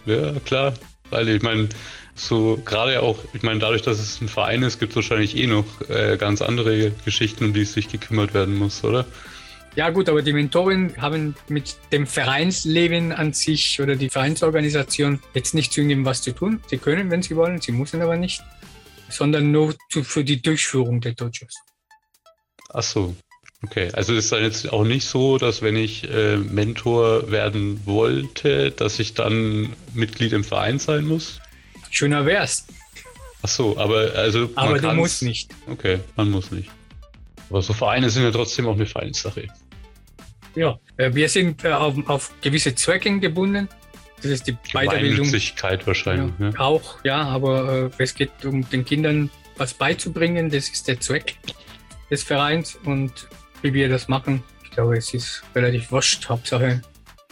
Ja, 0.06 0.32
klar. 0.44 0.74
Weil 1.10 1.28
ich 1.28 1.42
meine, 1.42 1.68
so 2.14 2.60
gerade 2.64 3.02
auch, 3.02 3.18
ich 3.34 3.42
meine, 3.42 3.60
dadurch, 3.60 3.82
dass 3.82 3.98
es 3.98 4.20
ein 4.20 4.28
Verein 4.28 4.62
ist, 4.62 4.80
gibt 4.80 4.92
es 4.92 4.96
wahrscheinlich 4.96 5.36
eh 5.36 5.46
noch 5.46 5.66
äh, 5.88 6.16
ganz 6.16 6.42
andere 6.42 6.90
Geschichten, 7.04 7.44
um 7.44 7.52
die 7.52 7.62
es 7.62 7.74
sich 7.74 7.88
gekümmert 7.88 8.34
werden 8.34 8.56
muss, 8.56 8.82
oder? 8.82 9.06
Ja 9.76 9.90
gut, 9.90 10.08
aber 10.08 10.22
die 10.22 10.32
Mentoren 10.32 10.94
haben 10.96 11.36
mit 11.48 11.76
dem 11.92 12.06
Vereinsleben 12.06 13.12
an 13.12 13.34
sich 13.34 13.78
oder 13.78 13.94
die 13.94 14.08
Vereinsorganisation 14.08 15.20
jetzt 15.34 15.52
nicht 15.52 15.70
zwingend 15.70 16.06
was 16.06 16.22
zu 16.22 16.32
tun. 16.32 16.62
Sie 16.68 16.78
können, 16.78 17.10
wenn 17.10 17.20
sie 17.22 17.36
wollen, 17.36 17.60
sie 17.60 17.72
müssen 17.72 18.00
aber 18.00 18.16
nicht, 18.16 18.42
sondern 19.10 19.50
nur 19.50 19.74
zu, 19.90 20.02
für 20.02 20.24
die 20.24 20.40
Durchführung 20.40 21.02
der 21.02 21.12
Dojos. 21.12 21.54
Ach 22.70 22.82
so, 22.82 23.14
okay. 23.62 23.90
Also 23.92 24.14
ist 24.14 24.32
dann 24.32 24.42
jetzt 24.42 24.72
auch 24.72 24.84
nicht 24.84 25.04
so, 25.04 25.36
dass 25.36 25.60
wenn 25.60 25.76
ich 25.76 26.08
äh, 26.10 26.38
Mentor 26.38 27.30
werden 27.30 27.84
wollte, 27.84 28.70
dass 28.70 28.98
ich 28.98 29.12
dann 29.12 29.76
Mitglied 29.92 30.32
im 30.32 30.42
Verein 30.42 30.78
sein 30.78 31.04
muss? 31.04 31.38
Schöner 31.90 32.24
wär's. 32.24 32.66
Ach 33.42 33.48
so, 33.48 33.76
aber 33.76 34.12
also 34.14 34.48
aber 34.54 34.78
du 34.78 34.94
musst 34.94 35.22
nicht. 35.22 35.50
Okay, 35.66 36.00
man 36.16 36.30
muss 36.30 36.50
nicht. 36.50 36.70
Aber 37.50 37.60
so 37.60 37.74
Vereine 37.74 38.08
sind 38.08 38.22
ja 38.22 38.30
trotzdem 38.30 38.66
auch 38.66 38.74
eine 38.74 38.86
Vereinssache. 38.86 39.48
Ja, 40.56 40.80
äh, 40.96 41.14
wir 41.14 41.28
sind 41.28 41.64
äh, 41.64 41.72
auf, 41.72 41.94
auf 42.08 42.32
gewisse 42.40 42.74
Zwecke 42.74 43.20
gebunden. 43.20 43.68
Das 44.16 44.26
ist 44.26 44.46
die 44.46 44.56
Weiterbildung. 44.72 45.30
wahrscheinlich. 45.86 46.32
Ja, 46.38 46.48
ja. 46.48 46.58
Auch, 46.58 47.04
ja, 47.04 47.22
aber 47.22 47.90
äh, 47.98 48.02
es 48.02 48.14
geht 48.14 48.44
um 48.44 48.68
den 48.70 48.84
Kindern 48.84 49.30
was 49.58 49.74
beizubringen. 49.74 50.48
Das 50.48 50.70
ist 50.70 50.88
der 50.88 50.98
Zweck 50.98 51.36
des 52.10 52.22
Vereins 52.22 52.78
und 52.84 53.28
wie 53.60 53.74
wir 53.74 53.90
das 53.90 54.08
machen. 54.08 54.42
Ich 54.64 54.70
glaube, 54.70 54.96
es 54.96 55.12
ist 55.12 55.42
relativ 55.54 55.92
wurscht. 55.92 56.28
Hauptsache, 56.28 56.80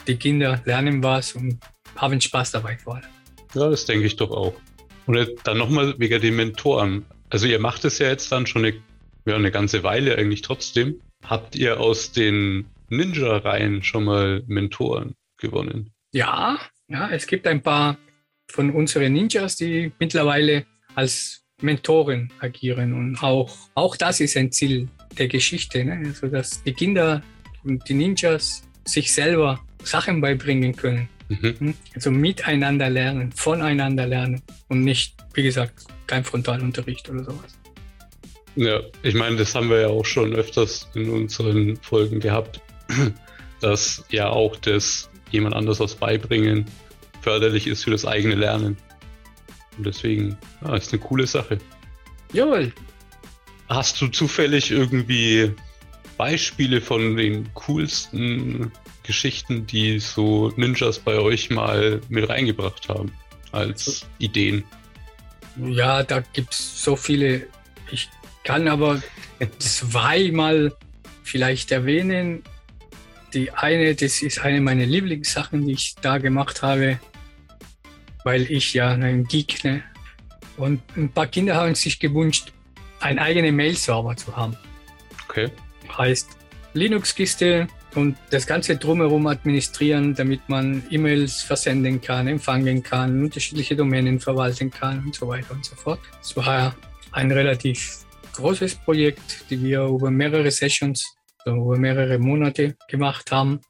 die 0.06 0.16
Kinder 0.16 0.60
lernen 0.66 1.02
was 1.02 1.32
und 1.32 1.58
haben 1.96 2.20
Spaß 2.20 2.52
dabei 2.52 2.76
vor 2.76 2.96
allem. 2.96 3.04
Ja, 3.54 3.70
das 3.70 3.86
denke 3.86 4.06
ich 4.06 4.16
doch 4.16 4.30
auch. 4.30 4.54
Und 5.06 5.16
dann 5.44 5.58
nochmal 5.58 5.94
wegen 5.98 6.20
den 6.20 6.36
Mentoren. 6.36 7.06
Also 7.30 7.46
ihr 7.46 7.58
macht 7.58 7.84
es 7.86 7.98
ja 7.98 8.08
jetzt 8.08 8.30
dann 8.32 8.46
schon 8.46 8.64
eine, 8.64 8.76
ja, 9.24 9.36
eine 9.36 9.50
ganze 9.50 9.82
Weile 9.82 10.16
eigentlich 10.16 10.42
trotzdem. 10.42 11.00
Habt 11.24 11.56
ihr 11.56 11.80
aus 11.80 12.12
den 12.12 12.66
Ninja-Reihen 12.88 13.82
schon 13.82 14.04
mal 14.04 14.42
Mentoren 14.46 15.14
gewonnen? 15.38 15.92
Ja, 16.12 16.58
ja, 16.88 17.10
es 17.10 17.26
gibt 17.26 17.46
ein 17.46 17.62
paar 17.62 17.98
von 18.50 18.70
unseren 18.70 19.12
Ninjas, 19.12 19.56
die 19.56 19.92
mittlerweile 19.98 20.66
als 20.94 21.44
Mentoren 21.60 22.32
agieren. 22.40 22.92
Und 22.92 23.22
auch, 23.22 23.54
auch 23.74 23.96
das 23.96 24.20
ist 24.20 24.36
ein 24.36 24.52
Ziel 24.52 24.88
der 25.18 25.28
Geschichte, 25.28 25.84
ne? 25.84 26.02
also 26.04 26.28
dass 26.28 26.62
die 26.62 26.72
Kinder 26.72 27.22
und 27.64 27.88
die 27.88 27.94
Ninjas 27.94 28.62
sich 28.84 29.12
selber 29.12 29.60
Sachen 29.82 30.20
beibringen 30.20 30.74
können. 30.76 31.08
Mhm. 31.28 31.54
Hm? 31.58 31.74
Also 31.94 32.10
miteinander 32.10 32.90
lernen, 32.90 33.32
voneinander 33.32 34.06
lernen 34.06 34.42
und 34.68 34.82
nicht, 34.82 35.16
wie 35.32 35.42
gesagt, 35.42 35.84
kein 36.06 36.24
Frontalunterricht 36.24 37.08
oder 37.08 37.24
sowas. 37.24 37.58
Ja, 38.56 38.80
ich 39.02 39.14
meine, 39.14 39.36
das 39.36 39.54
haben 39.54 39.68
wir 39.68 39.80
ja 39.80 39.88
auch 39.88 40.04
schon 40.04 40.32
öfters 40.34 40.88
in 40.94 41.10
unseren 41.10 41.76
Folgen 41.76 42.20
gehabt, 42.20 42.60
dass 43.60 44.04
ja 44.10 44.28
auch 44.28 44.56
das 44.56 45.08
jemand 45.30 45.54
anders 45.54 45.80
was 45.80 45.94
beibringen 45.94 46.66
förderlich 47.22 47.66
ist 47.66 47.84
für 47.84 47.90
das 47.90 48.04
eigene 48.04 48.34
Lernen. 48.34 48.76
Und 49.76 49.86
deswegen 49.86 50.36
ja, 50.62 50.76
ist 50.76 50.92
eine 50.92 51.00
coole 51.00 51.26
Sache. 51.26 51.58
Jawohl. 52.32 52.72
Hast 53.68 54.00
du 54.00 54.08
zufällig 54.08 54.70
irgendwie 54.70 55.52
Beispiele 56.18 56.80
von 56.80 57.16
den 57.16 57.52
coolsten 57.54 58.70
Geschichten, 59.02 59.66
die 59.66 59.98
so 59.98 60.52
Ninjas 60.56 60.98
bei 60.98 61.18
euch 61.18 61.50
mal 61.50 62.00
mit 62.08 62.28
reingebracht 62.28 62.88
haben 62.88 63.10
als 63.52 64.06
Ideen? 64.18 64.64
Ja, 65.56 66.02
da 66.02 66.20
gibt 66.20 66.52
es 66.52 66.82
so 66.82 66.96
viele. 66.96 67.46
Ich 67.90 68.08
kann 68.44 68.68
aber 68.68 69.02
zweimal 69.58 70.74
vielleicht 71.22 71.72
erwähnen. 71.72 72.42
Die 73.34 73.50
eine, 73.50 73.94
das 73.94 74.22
ist 74.22 74.40
eine 74.44 74.60
meiner 74.60 74.86
Lieblingssachen, 74.86 75.66
die 75.66 75.72
ich 75.72 75.96
da 76.00 76.18
gemacht 76.18 76.62
habe, 76.62 77.00
weil 78.22 78.42
ich 78.50 78.72
ja 78.74 78.92
ein 78.92 79.24
Geek, 79.24 79.64
ne? 79.64 79.82
Und 80.56 80.80
ein 80.96 81.10
paar 81.10 81.26
Kinder 81.26 81.56
haben 81.56 81.74
sich 81.74 81.98
gewünscht, 81.98 82.52
einen 83.00 83.18
eigenen 83.18 83.56
Mail-Server 83.56 84.16
zu 84.16 84.36
haben. 84.36 84.56
Okay. 85.28 85.50
Heißt 85.98 86.38
Linux-Kiste 86.74 87.66
und 87.96 88.16
das 88.30 88.46
Ganze 88.46 88.76
drumherum 88.76 89.26
administrieren, 89.26 90.14
damit 90.14 90.48
man 90.48 90.84
E-Mails 90.90 91.42
versenden 91.42 92.00
kann, 92.00 92.28
empfangen 92.28 92.84
kann, 92.84 93.20
unterschiedliche 93.22 93.74
Domänen 93.74 94.20
verwalten 94.20 94.70
kann 94.70 95.04
und 95.04 95.14
so 95.14 95.26
weiter 95.26 95.52
und 95.52 95.64
so 95.64 95.74
fort. 95.74 96.00
Es 96.22 96.36
war 96.36 96.74
ein 97.10 97.32
relativ 97.32 98.04
großes 98.32 98.76
Projekt, 98.76 99.44
die 99.50 99.60
wir 99.62 99.82
über 99.82 100.10
mehrere 100.10 100.50
Sessions 100.50 101.16
über 101.52 101.76
mehrere 101.76 102.18
Monate 102.18 102.76
gemacht 102.88 103.30
haben. 103.30 103.60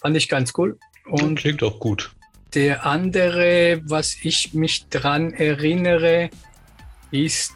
Fand 0.00 0.16
ich 0.16 0.28
ganz 0.28 0.52
cool. 0.56 0.78
Und 1.06 1.36
klingt 1.36 1.62
auch 1.62 1.78
gut. 1.78 2.12
Der 2.54 2.86
andere, 2.86 3.80
was 3.84 4.16
ich 4.22 4.54
mich 4.54 4.88
dran 4.88 5.32
erinnere, 5.32 6.30
ist, 7.10 7.54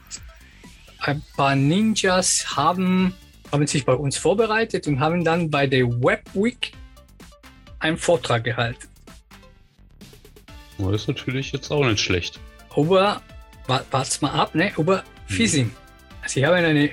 ein 1.01 1.23
paar 1.37 1.55
Ninjas 1.55 2.57
haben, 2.57 3.15
haben 3.53 3.67
sich 3.67 3.85
bei 3.85 3.95
uns 3.95 4.17
vorbereitet 4.17 4.87
und 4.89 4.99
haben 5.01 5.25
dann 5.25 5.51
bei 5.51 5.67
der 5.67 5.87
Webweek 5.87 6.73
einen 7.79 7.97
Vortrag 7.97 8.45
gehalten. 8.45 8.89
Das 10.79 11.03
ist 11.03 11.09
natürlich 11.09 11.53
jetzt 11.53 11.71
auch 11.71 11.85
nicht 11.85 12.01
schlecht. 12.01 12.41
Über, 12.77 13.23
warte 13.67 14.19
mal 14.21 14.33
ab, 14.33 14.55
ne? 14.55 14.73
Über 14.77 14.99
hm. 14.99 15.05
Phishing. 15.37 15.71
Sie 16.27 16.45
haben 16.45 16.55
eine 16.55 16.91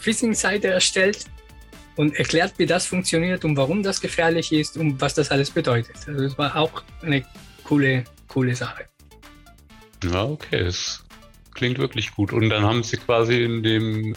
Phishing-Seite 0.00 0.68
erstellt, 0.68 1.26
und 1.96 2.16
erklärt, 2.16 2.54
wie 2.58 2.66
das 2.66 2.86
funktioniert 2.86 3.44
und 3.44 3.56
warum 3.56 3.82
das 3.82 4.00
gefährlich 4.00 4.52
ist 4.52 4.76
und 4.76 5.00
was 5.00 5.14
das 5.14 5.30
alles 5.30 5.50
bedeutet. 5.50 5.96
Also 6.06 6.24
es 6.24 6.38
war 6.38 6.56
auch 6.56 6.82
eine 7.02 7.24
coole, 7.64 8.04
coole 8.28 8.54
Sache. 8.54 8.84
Ja, 10.04 10.24
okay, 10.24 10.60
es 10.60 11.04
klingt 11.54 11.78
wirklich 11.78 12.12
gut. 12.12 12.32
Und 12.32 12.50
dann 12.50 12.62
haben 12.62 12.82
sie 12.82 12.96
quasi 12.96 13.42
in 13.44 13.62
dem 13.62 14.14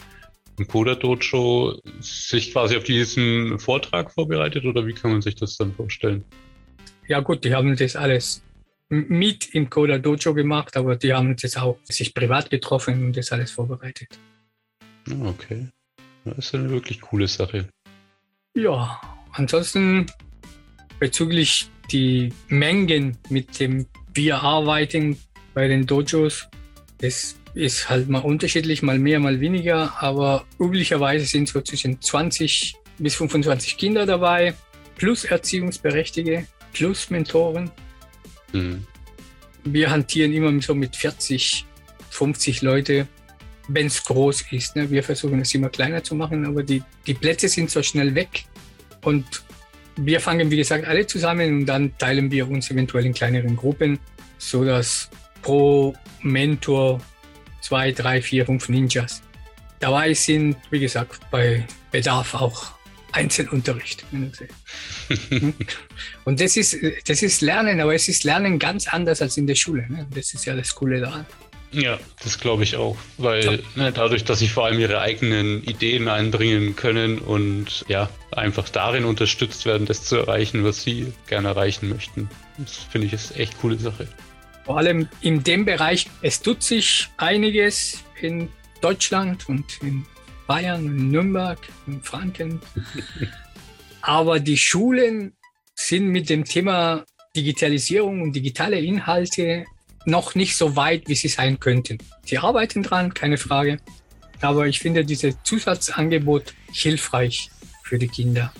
im 0.58 0.66
Coda 0.66 0.94
Dojo 0.94 1.80
sich 2.00 2.52
quasi 2.52 2.76
auf 2.76 2.84
diesen 2.84 3.58
Vortrag 3.58 4.10
vorbereitet 4.10 4.64
oder 4.64 4.86
wie 4.86 4.94
kann 4.94 5.10
man 5.10 5.22
sich 5.22 5.34
das 5.34 5.56
dann 5.56 5.74
vorstellen? 5.74 6.24
Ja 7.08 7.20
gut, 7.20 7.44
die 7.44 7.54
haben 7.54 7.76
das 7.76 7.94
alles 7.94 8.42
mit 8.88 9.54
im 9.54 9.68
Coda 9.68 9.98
Dojo 9.98 10.32
gemacht, 10.32 10.76
aber 10.76 10.96
die 10.96 11.12
haben 11.12 11.36
das 11.36 11.56
auch 11.56 11.78
sich 11.84 12.14
privat 12.14 12.50
getroffen 12.50 13.04
und 13.04 13.16
das 13.16 13.32
alles 13.32 13.50
vorbereitet. 13.50 14.18
Ah, 15.10 15.28
okay. 15.28 15.68
Das 16.26 16.46
ist 16.46 16.54
eine 16.54 16.70
wirklich 16.70 17.00
coole 17.00 17.28
Sache. 17.28 17.68
Ja, 18.54 19.00
ansonsten 19.32 20.06
bezüglich 20.98 21.70
die 21.92 22.32
Mengen, 22.48 23.16
mit 23.28 23.60
dem 23.60 23.86
wir 24.12 24.42
arbeiten 24.42 25.18
bei 25.54 25.68
den 25.68 25.86
Dojos, 25.86 26.48
das 26.98 27.36
ist 27.54 27.88
halt 27.88 28.08
mal 28.08 28.20
unterschiedlich, 28.20 28.82
mal 28.82 28.98
mehr, 28.98 29.20
mal 29.20 29.40
weniger, 29.40 30.02
aber 30.02 30.44
üblicherweise 30.58 31.26
sind 31.26 31.48
so 31.48 31.60
zwischen 31.60 32.00
20 32.00 32.74
bis 32.98 33.14
25 33.14 33.76
Kinder 33.76 34.04
dabei, 34.04 34.54
plus 34.96 35.24
Erziehungsberechtigte, 35.24 36.46
plus 36.72 37.08
Mentoren. 37.10 37.70
Mhm. 38.52 38.86
Wir 39.64 39.90
hantieren 39.90 40.32
immer 40.32 40.60
so 40.60 40.74
mit 40.74 40.96
40, 40.96 41.66
50 42.10 42.62
Leute 42.62 43.06
wenn 43.68 43.86
es 43.86 44.04
groß 44.04 44.52
ist. 44.52 44.76
Ne? 44.76 44.90
Wir 44.90 45.02
versuchen 45.02 45.40
es 45.40 45.54
immer 45.54 45.68
kleiner 45.68 46.02
zu 46.02 46.14
machen, 46.14 46.46
aber 46.46 46.62
die, 46.62 46.82
die 47.06 47.14
Plätze 47.14 47.48
sind 47.48 47.70
so 47.70 47.82
schnell 47.82 48.14
weg. 48.14 48.44
Und 49.02 49.24
wir 49.96 50.20
fangen, 50.20 50.50
wie 50.50 50.56
gesagt, 50.56 50.86
alle 50.86 51.06
zusammen 51.06 51.60
und 51.60 51.66
dann 51.66 51.96
teilen 51.98 52.30
wir 52.30 52.48
uns 52.48 52.70
eventuell 52.70 53.06
in 53.06 53.14
kleineren 53.14 53.56
Gruppen, 53.56 53.98
sodass 54.38 55.10
pro 55.42 55.94
Mentor 56.22 57.00
zwei, 57.60 57.92
drei, 57.92 58.20
vier, 58.20 58.46
fünf 58.46 58.68
Ninjas 58.68 59.22
dabei 59.80 60.14
sind. 60.14 60.56
Wie 60.70 60.80
gesagt, 60.80 61.20
bei 61.30 61.66
Bedarf 61.90 62.34
auch 62.34 62.72
Einzelunterricht. 63.12 64.04
und 66.24 66.40
das 66.40 66.56
ist, 66.56 66.76
das 67.06 67.22
ist 67.22 67.40
Lernen, 67.40 67.80
aber 67.80 67.94
es 67.94 68.08
ist 68.08 68.24
Lernen 68.24 68.58
ganz 68.58 68.86
anders 68.88 69.22
als 69.22 69.38
in 69.38 69.46
der 69.46 69.54
Schule. 69.54 69.86
Ne? 69.88 70.06
Das 70.14 70.34
ist 70.34 70.44
ja 70.44 70.54
das 70.54 70.74
Coole 70.74 71.00
daran. 71.00 71.24
Ja, 71.72 71.98
das 72.22 72.38
glaube 72.38 72.62
ich 72.62 72.76
auch, 72.76 72.96
weil 73.18 73.62
ne, 73.74 73.92
dadurch, 73.92 74.24
dass 74.24 74.38
sie 74.38 74.48
vor 74.48 74.66
allem 74.66 74.78
ihre 74.78 75.00
eigenen 75.00 75.62
Ideen 75.64 76.08
einbringen 76.08 76.76
können 76.76 77.18
und 77.18 77.84
ja, 77.88 78.08
einfach 78.30 78.68
darin 78.68 79.04
unterstützt 79.04 79.66
werden, 79.66 79.86
das 79.86 80.04
zu 80.04 80.16
erreichen, 80.16 80.64
was 80.64 80.82
sie 80.82 81.12
gerne 81.26 81.48
erreichen 81.48 81.88
möchten. 81.88 82.30
Das 82.58 82.76
finde 82.76 83.08
ich 83.08 83.12
ist 83.12 83.36
echt 83.36 83.58
coole 83.60 83.78
Sache. 83.78 84.08
Vor 84.64 84.78
allem 84.78 85.08
in 85.20 85.42
dem 85.44 85.64
Bereich, 85.64 86.06
es 86.22 86.40
tut 86.40 86.62
sich 86.62 87.08
einiges 87.18 88.02
in 88.20 88.48
Deutschland 88.80 89.48
und 89.48 89.64
in 89.82 90.06
Bayern 90.46 90.84
und 90.86 91.10
Nürnberg 91.10 91.58
und 91.86 92.04
Franken. 92.04 92.60
Aber 94.00 94.40
die 94.40 94.56
Schulen 94.56 95.36
sind 95.74 96.08
mit 96.08 96.30
dem 96.30 96.44
Thema 96.44 97.04
Digitalisierung 97.34 98.22
und 98.22 98.32
digitale 98.34 98.78
Inhalte 98.78 99.64
noch 100.06 100.34
nicht 100.34 100.56
so 100.56 100.76
weit, 100.76 101.08
wie 101.08 101.14
sie 101.14 101.28
sein 101.28 101.60
könnten. 101.60 101.98
Sie 102.24 102.38
arbeiten 102.38 102.82
dran, 102.82 103.12
keine 103.12 103.36
Frage. 103.38 103.78
Aber 104.40 104.66
ich 104.66 104.78
finde 104.80 105.04
dieses 105.04 105.34
Zusatzangebot 105.42 106.54
hilfreich 106.72 107.50
für 107.82 107.98
die 107.98 108.08
Kinder. 108.08 108.52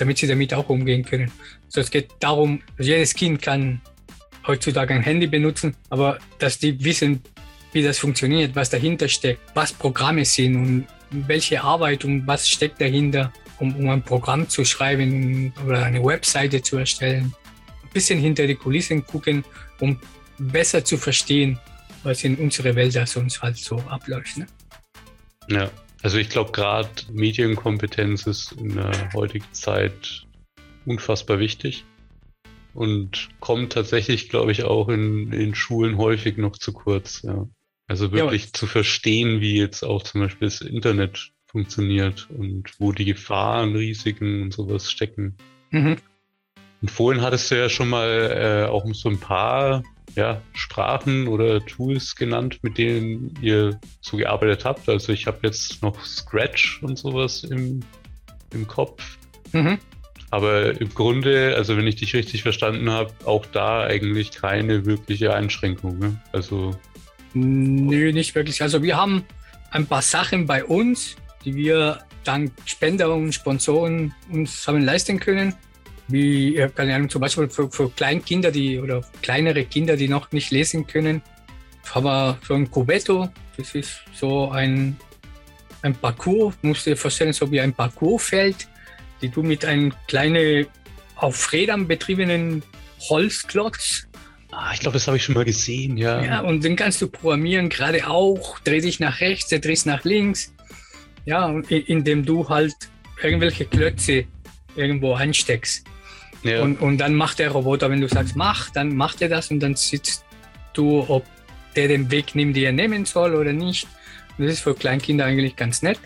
damit 0.00 0.16
sie 0.16 0.26
damit 0.26 0.54
auch 0.54 0.68
umgehen 0.70 1.04
können. 1.04 1.30
Also 1.66 1.82
es 1.82 1.90
geht 1.90 2.08
darum, 2.20 2.62
jedes 2.78 3.14
Kind 3.14 3.42
kann 3.42 3.82
heutzutage 4.46 4.94
ein 4.94 5.02
Handy 5.02 5.26
benutzen, 5.26 5.76
aber 5.90 6.18
dass 6.38 6.58
die 6.58 6.82
wissen, 6.82 7.22
wie 7.72 7.82
das 7.82 7.98
funktioniert, 7.98 8.56
was 8.56 8.70
dahinter 8.70 9.08
steckt, 9.08 9.40
was 9.54 9.72
Programme 9.72 10.24
sind 10.24 10.56
und 10.56 10.86
welche 11.10 11.62
Arbeit 11.62 12.04
und 12.06 12.26
was 12.26 12.48
steckt 12.48 12.80
dahinter, 12.80 13.30
um, 13.58 13.76
um 13.76 13.90
ein 13.90 14.02
Programm 14.02 14.48
zu 14.48 14.64
schreiben 14.64 15.52
oder 15.66 15.84
eine 15.84 16.02
Webseite 16.02 16.62
zu 16.62 16.78
erstellen. 16.78 17.34
Ein 17.82 17.90
bisschen 17.92 18.18
hinter 18.18 18.46
die 18.46 18.54
Kulissen 18.54 19.04
gucken, 19.04 19.44
um 19.80 20.00
besser 20.40 20.84
zu 20.84 20.96
verstehen, 20.96 21.58
was 22.02 22.24
in 22.24 22.36
unserer 22.36 22.74
Welt 22.74 22.96
da 22.96 23.06
sonst 23.06 23.42
halt 23.42 23.56
so 23.56 23.78
abläuft. 23.88 24.38
Ne? 24.38 24.46
Ja, 25.48 25.70
also 26.02 26.18
ich 26.18 26.30
glaube 26.30 26.52
gerade 26.52 26.88
Medienkompetenz 27.12 28.26
ist 28.26 28.52
in 28.52 28.74
der 28.74 29.12
heutigen 29.12 29.52
Zeit 29.52 30.26
unfassbar 30.86 31.38
wichtig 31.38 31.84
und 32.72 33.28
kommt 33.40 33.72
tatsächlich, 33.72 34.28
glaube 34.28 34.52
ich, 34.52 34.64
auch 34.64 34.88
in, 34.88 35.32
in 35.32 35.54
Schulen 35.54 35.98
häufig 35.98 36.36
noch 36.36 36.56
zu 36.56 36.72
kurz. 36.72 37.22
Ja. 37.22 37.46
Also 37.86 38.12
wirklich 38.12 38.44
ja, 38.44 38.52
zu 38.52 38.66
verstehen, 38.66 39.40
wie 39.40 39.58
jetzt 39.58 39.82
auch 39.82 40.04
zum 40.04 40.20
Beispiel 40.20 40.46
das 40.46 40.60
Internet 40.60 41.32
funktioniert 41.46 42.28
und 42.30 42.70
wo 42.78 42.92
die 42.92 43.04
Gefahren, 43.04 43.74
Risiken 43.74 44.42
und 44.42 44.52
sowas 44.54 44.90
stecken. 44.90 45.36
Mhm. 45.70 45.96
Und 46.80 46.90
vorhin 46.90 47.22
hattest 47.22 47.50
du 47.50 47.58
ja 47.58 47.68
schon 47.68 47.88
mal 47.88 48.64
äh, 48.66 48.70
auch 48.70 48.86
so 48.94 49.08
ein 49.08 49.18
paar 49.18 49.82
ja, 50.16 50.40
Sprachen 50.52 51.28
oder 51.28 51.64
Tools 51.64 52.16
genannt, 52.16 52.58
mit 52.62 52.78
denen 52.78 53.34
ihr 53.40 53.78
so 54.00 54.16
gearbeitet 54.16 54.64
habt. 54.64 54.88
Also 54.88 55.12
ich 55.12 55.26
habe 55.26 55.38
jetzt 55.42 55.82
noch 55.82 56.04
Scratch 56.04 56.82
und 56.82 56.98
sowas 56.98 57.44
im, 57.44 57.80
im 58.52 58.66
Kopf. 58.66 59.18
Mhm. 59.52 59.78
Aber 60.30 60.80
im 60.80 60.94
Grunde, 60.94 61.54
also 61.56 61.76
wenn 61.76 61.86
ich 61.86 61.96
dich 61.96 62.14
richtig 62.14 62.42
verstanden 62.42 62.88
habe, 62.90 63.12
auch 63.24 63.46
da 63.46 63.82
eigentlich 63.82 64.30
keine 64.30 64.86
wirkliche 64.86 65.34
Einschränkung. 65.34 65.98
Ne? 65.98 66.20
Also. 66.32 66.76
Nö, 67.34 68.12
nicht 68.12 68.34
wirklich. 68.34 68.62
Also 68.62 68.82
wir 68.82 68.96
haben 68.96 69.24
ein 69.70 69.86
paar 69.86 70.02
Sachen 70.02 70.46
bei 70.46 70.64
uns, 70.64 71.16
die 71.44 71.54
wir 71.54 72.00
dank 72.24 72.52
Spender 72.64 73.12
und 73.14 73.32
Sponsoren 73.32 74.14
uns 74.30 74.66
haben 74.68 74.82
leisten 74.82 75.18
können. 75.18 75.54
Wie, 76.10 76.66
keine 76.74 76.94
Ahnung, 76.94 77.08
zum 77.08 77.20
Beispiel 77.20 77.48
für, 77.48 77.70
für 77.70 77.90
Kleinkinder, 77.90 78.50
die 78.50 78.78
oder 78.78 79.02
kleinere 79.22 79.64
Kinder, 79.64 79.96
die 79.96 80.08
noch 80.08 80.32
nicht 80.32 80.50
lesen 80.50 80.86
können, 80.86 81.22
haben 81.92 82.04
wir 82.04 82.38
so 82.46 82.54
ein 82.54 82.70
Cubetto. 82.70 83.28
Das 83.56 83.74
ist 83.74 84.00
so 84.14 84.50
ein, 84.50 84.96
ein 85.82 85.94
Parcours, 85.94 86.54
musst 86.62 86.86
du 86.86 86.90
dir 86.90 86.96
vorstellen, 86.96 87.32
so 87.32 87.50
wie 87.50 87.60
ein 87.60 87.72
Parcoursfeld 87.72 88.68
die 89.22 89.28
du 89.28 89.42
mit 89.42 89.64
einem 89.64 89.92
kleinen 90.08 90.66
auf 91.16 91.52
Rädern 91.52 91.86
betriebenen 91.86 92.62
Holzklotz. 93.08 94.06
Ah, 94.52 94.72
ich 94.74 94.80
glaube, 94.80 94.94
das 94.94 95.06
habe 95.06 95.16
ich 95.16 95.24
schon 95.24 95.34
mal 95.34 95.44
gesehen, 95.44 95.96
ja. 95.96 96.22
Ja, 96.24 96.40
und 96.40 96.64
den 96.64 96.76
kannst 96.76 97.00
du 97.02 97.08
programmieren, 97.08 97.68
gerade 97.68 98.08
auch, 98.08 98.58
dreh 98.60 98.80
dich 98.80 98.98
nach 98.98 99.20
rechts, 99.20 99.48
drehst 99.48 99.86
nach 99.86 100.04
links. 100.04 100.52
Ja, 101.24 101.50
indem 101.68 102.24
du 102.24 102.48
halt 102.48 102.74
irgendwelche 103.22 103.66
Klötze 103.66 104.24
irgendwo 104.74 105.14
einsteckst. 105.14 105.84
Ja. 106.42 106.62
Und, 106.62 106.80
und 106.80 106.98
dann 106.98 107.14
macht 107.14 107.38
der 107.38 107.50
Roboter, 107.50 107.90
wenn 107.90 108.00
du 108.00 108.08
sagst, 108.08 108.36
mach, 108.36 108.70
dann 108.70 108.94
macht 108.96 109.20
er 109.22 109.28
das 109.28 109.50
und 109.50 109.60
dann 109.60 109.76
sitzt 109.76 110.24
du, 110.72 111.04
ob 111.08 111.24
der 111.76 111.88
den 111.88 112.10
Weg 112.10 112.34
nimmt, 112.34 112.56
den 112.56 112.64
er 112.64 112.72
nehmen 112.72 113.04
soll 113.04 113.34
oder 113.34 113.52
nicht. 113.52 113.86
Und 114.38 114.46
das 114.46 114.54
ist 114.54 114.60
für 114.60 114.74
Kleinkinder 114.74 115.24
eigentlich 115.24 115.56
ganz 115.56 115.82
nett. 115.82 115.98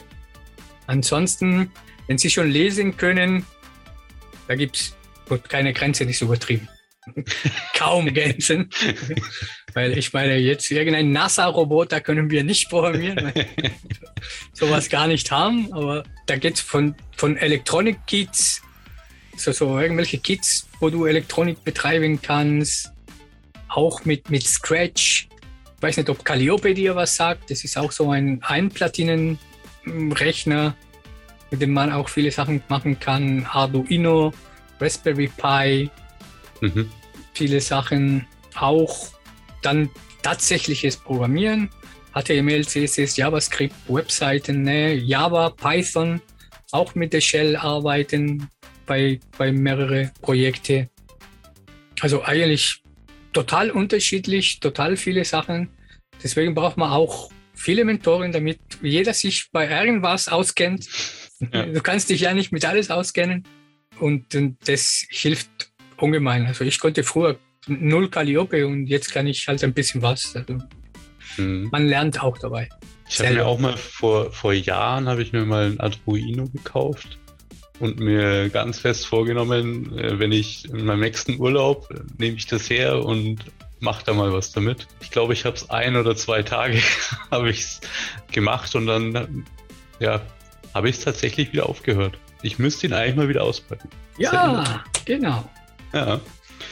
Ansonsten 0.86 1.70
wenn 2.06 2.18
Sie 2.18 2.30
schon 2.30 2.50
lesen 2.50 2.96
können, 2.96 3.46
da 4.46 4.54
gibt 4.54 4.76
es 4.76 4.96
keine 5.48 5.72
Grenze, 5.72 6.04
nicht 6.04 6.20
übertrieben. 6.20 6.68
Kaum 7.74 8.12
Grenzen. 8.12 8.70
weil 9.74 9.96
ich 9.96 10.12
meine, 10.12 10.36
jetzt 10.36 10.70
irgendein 10.70 11.12
NASA-Roboter 11.12 12.00
können 12.00 12.30
wir 12.30 12.44
nicht 12.44 12.68
programmieren, 12.70 13.32
weil 13.34 13.46
sowas 14.52 14.88
gar 14.88 15.06
nicht 15.06 15.30
haben. 15.30 15.72
Aber 15.72 16.04
da 16.26 16.36
geht 16.36 16.54
es 16.54 16.60
von, 16.60 16.94
von 17.16 17.36
Elektronik-Kits, 17.36 18.62
so, 19.36 19.52
so 19.52 19.78
irgendwelche 19.78 20.18
Kits, 20.18 20.66
wo 20.80 20.90
du 20.90 21.06
Elektronik 21.06 21.62
betreiben 21.64 22.20
kannst, 22.20 22.92
auch 23.68 24.04
mit, 24.04 24.28
mit 24.30 24.44
Scratch. 24.44 25.28
Ich 25.76 25.82
weiß 25.82 25.96
nicht, 25.98 26.10
ob 26.10 26.24
Calliope 26.24 26.74
dir 26.74 26.96
was 26.96 27.14
sagt. 27.16 27.50
Das 27.50 27.64
ist 27.64 27.76
auch 27.76 27.92
so 27.92 28.10
ein 28.10 28.42
Einplatinen-Rechner 28.42 30.74
mit 31.54 31.62
dem 31.62 31.72
man 31.72 31.92
auch 31.92 32.08
viele 32.08 32.32
Sachen 32.32 32.60
machen 32.68 32.98
kann. 32.98 33.46
Arduino, 33.48 34.32
Raspberry 34.80 35.28
Pi, 35.28 35.88
mhm. 36.60 36.90
viele 37.32 37.60
Sachen 37.60 38.26
auch. 38.56 39.10
Dann 39.62 39.88
tatsächliches 40.22 40.96
Programmieren, 40.96 41.70
HTML, 42.12 42.66
CSS, 42.66 43.16
JavaScript, 43.16 43.76
Webseiten, 43.86 44.62
ne? 44.62 44.94
Java, 44.94 45.50
Python, 45.50 46.20
auch 46.72 46.96
mit 46.96 47.12
der 47.12 47.20
Shell 47.20 47.54
arbeiten 47.54 48.48
bei, 48.86 49.20
bei 49.38 49.52
mehrere 49.52 50.12
Projekte. 50.20 50.88
Also 52.00 52.22
eigentlich 52.22 52.82
total 53.32 53.70
unterschiedlich, 53.70 54.60
total 54.60 54.96
viele 54.96 55.24
Sachen. 55.24 55.68
Deswegen 56.22 56.54
braucht 56.54 56.76
man 56.76 56.90
auch 56.90 57.30
viele 57.54 57.84
Mentoren, 57.84 58.32
damit 58.32 58.58
jeder 58.82 59.14
sich 59.14 59.48
bei 59.52 59.68
irgendwas 59.68 60.28
auskennt 60.28 60.88
ja. 61.52 61.66
Du 61.66 61.80
kannst 61.80 62.10
dich 62.10 62.20
ja 62.20 62.34
nicht 62.34 62.52
mit 62.52 62.64
alles 62.64 62.90
auskennen 62.90 63.44
und, 63.98 64.34
und 64.34 64.56
das 64.66 65.06
hilft 65.10 65.72
ungemein. 65.96 66.46
Also 66.46 66.64
ich 66.64 66.78
konnte 66.78 67.02
früher 67.02 67.36
null 67.66 68.10
Calliope 68.10 68.66
und 68.66 68.86
jetzt 68.86 69.12
kann 69.12 69.26
ich 69.26 69.46
halt 69.48 69.62
ein 69.64 69.72
bisschen 69.72 70.02
was. 70.02 70.34
Also 70.36 70.58
mhm. 71.36 71.68
Man 71.70 71.86
lernt 71.86 72.22
auch 72.22 72.38
dabei. 72.38 72.68
Ich 73.08 73.20
habe 73.20 73.34
mir 73.34 73.46
auch 73.46 73.58
mal 73.58 73.76
vor, 73.76 74.32
vor 74.32 74.52
Jahren 74.52 75.08
habe 75.08 75.22
ich 75.22 75.32
mir 75.32 75.44
mal 75.44 75.66
ein 75.66 75.80
Arduino 75.80 76.48
gekauft 76.48 77.18
und 77.80 77.98
mir 77.98 78.48
ganz 78.50 78.78
fest 78.78 79.06
vorgenommen, 79.06 79.96
äh, 79.98 80.18
wenn 80.18 80.32
ich 80.32 80.68
in 80.68 80.84
meinem 80.84 81.00
nächsten 81.00 81.38
Urlaub 81.40 81.90
äh, 81.90 82.00
nehme 82.18 82.36
ich 82.36 82.46
das 82.46 82.70
her 82.70 83.04
und 83.04 83.38
mache 83.80 84.04
da 84.04 84.12
mal 84.12 84.32
was 84.32 84.52
damit. 84.52 84.86
Ich 85.00 85.10
glaube, 85.10 85.32
ich 85.32 85.44
habe 85.44 85.56
es 85.56 85.70
ein 85.70 85.96
oder 85.96 86.16
zwei 86.16 86.42
Tage 86.42 86.80
habe 87.30 87.50
ich 87.50 87.78
gemacht 88.32 88.74
und 88.74 88.86
dann 88.86 89.44
ja 90.00 90.22
habe 90.72 90.88
ich 90.88 90.96
es 90.96 91.04
tatsächlich 91.04 91.52
wieder 91.52 91.68
aufgehört. 91.68 92.18
Ich 92.42 92.58
müsste 92.58 92.86
ihn 92.86 92.92
eigentlich 92.92 93.16
mal 93.16 93.28
wieder 93.28 93.44
auspacken. 93.44 93.88
Ja, 94.18 94.84
genau. 95.04 95.48
Ja. 95.92 96.20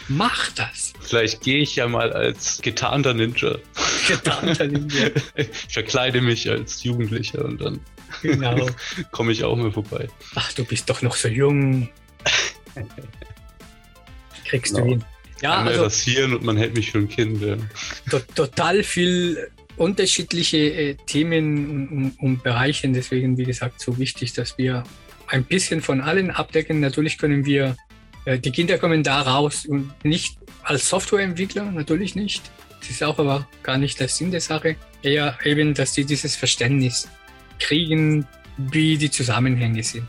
Mach 0.09 0.51
das. 0.53 0.93
Vielleicht 1.01 1.43
gehe 1.43 1.59
ich 1.59 1.77
ja 1.77 1.87
mal 1.87 2.12
als 2.12 2.61
getarnter 2.61 3.15
Ninja. 3.15 3.57
Getarnter 4.09 4.67
Ninja. 4.67 5.11
ich 5.37 5.49
verkleide 5.69 6.21
mich 6.21 6.51
als 6.51 6.83
Jugendlicher 6.83 7.45
und 7.45 7.61
dann 7.61 7.81
genau. 8.22 8.68
komme 9.11 9.32
ich 9.32 9.44
auch 9.44 9.56
mal 9.56 9.72
vorbei. 9.72 10.08
Ach, 10.35 10.52
du 10.52 10.64
bist 10.64 10.88
doch 10.88 11.02
noch 11.02 11.16
so 11.16 11.28
jung. 11.28 11.88
Kriegst 14.44 14.74
genau. 14.74 14.87
du 14.87 14.92
ihn. 14.92 15.04
Ja, 15.42 15.58
Einmal 15.58 15.72
also, 15.72 15.85
rasieren 15.85 16.35
und 16.35 16.44
man 16.44 16.56
hält 16.56 16.76
mich 16.76 16.92
für 16.92 16.98
ein 16.98 17.08
Kind. 17.08 17.42
Ja. 17.42 17.56
To 18.11 18.20
total 18.35 18.85
viel 18.85 19.50
unterschiedliche 19.76 20.56
äh, 20.56 20.96
Themen 21.06 21.70
und, 21.70 21.88
und, 21.88 22.20
und 22.20 22.42
Bereiche. 22.42 22.88
Deswegen, 22.88 23.37
wie 23.37 23.44
gesagt, 23.44 23.80
so 23.80 23.98
wichtig, 23.98 24.32
dass 24.35 24.56
wir 24.56 24.85
ein 25.26 25.44
bisschen 25.44 25.80
von 25.80 26.00
allen 26.00 26.30
abdecken. 26.30 26.80
Natürlich 26.80 27.18
können 27.18 27.44
wir, 27.44 27.76
äh, 28.24 28.38
die 28.38 28.52
Kinder 28.52 28.78
kommen 28.78 29.02
da 29.02 29.22
raus 29.22 29.66
und 29.66 29.92
nicht 30.04 30.38
als 30.62 30.88
Softwareentwickler, 30.88 31.64
natürlich 31.72 32.14
nicht. 32.14 32.42
Das 32.78 32.90
ist 32.90 33.02
auch 33.02 33.18
aber 33.18 33.48
gar 33.62 33.78
nicht 33.78 33.98
der 33.98 34.08
Sinn 34.08 34.30
der 34.30 34.40
Sache. 34.40 34.76
Eher 35.02 35.38
eben, 35.44 35.74
dass 35.74 35.94
sie 35.94 36.04
dieses 36.04 36.37
Verständnis 36.37 37.08
kriegen, 37.59 38.27
wie 38.57 38.99
die 38.99 39.11
Zusammenhänge 39.11 39.83
sind. 39.83 40.09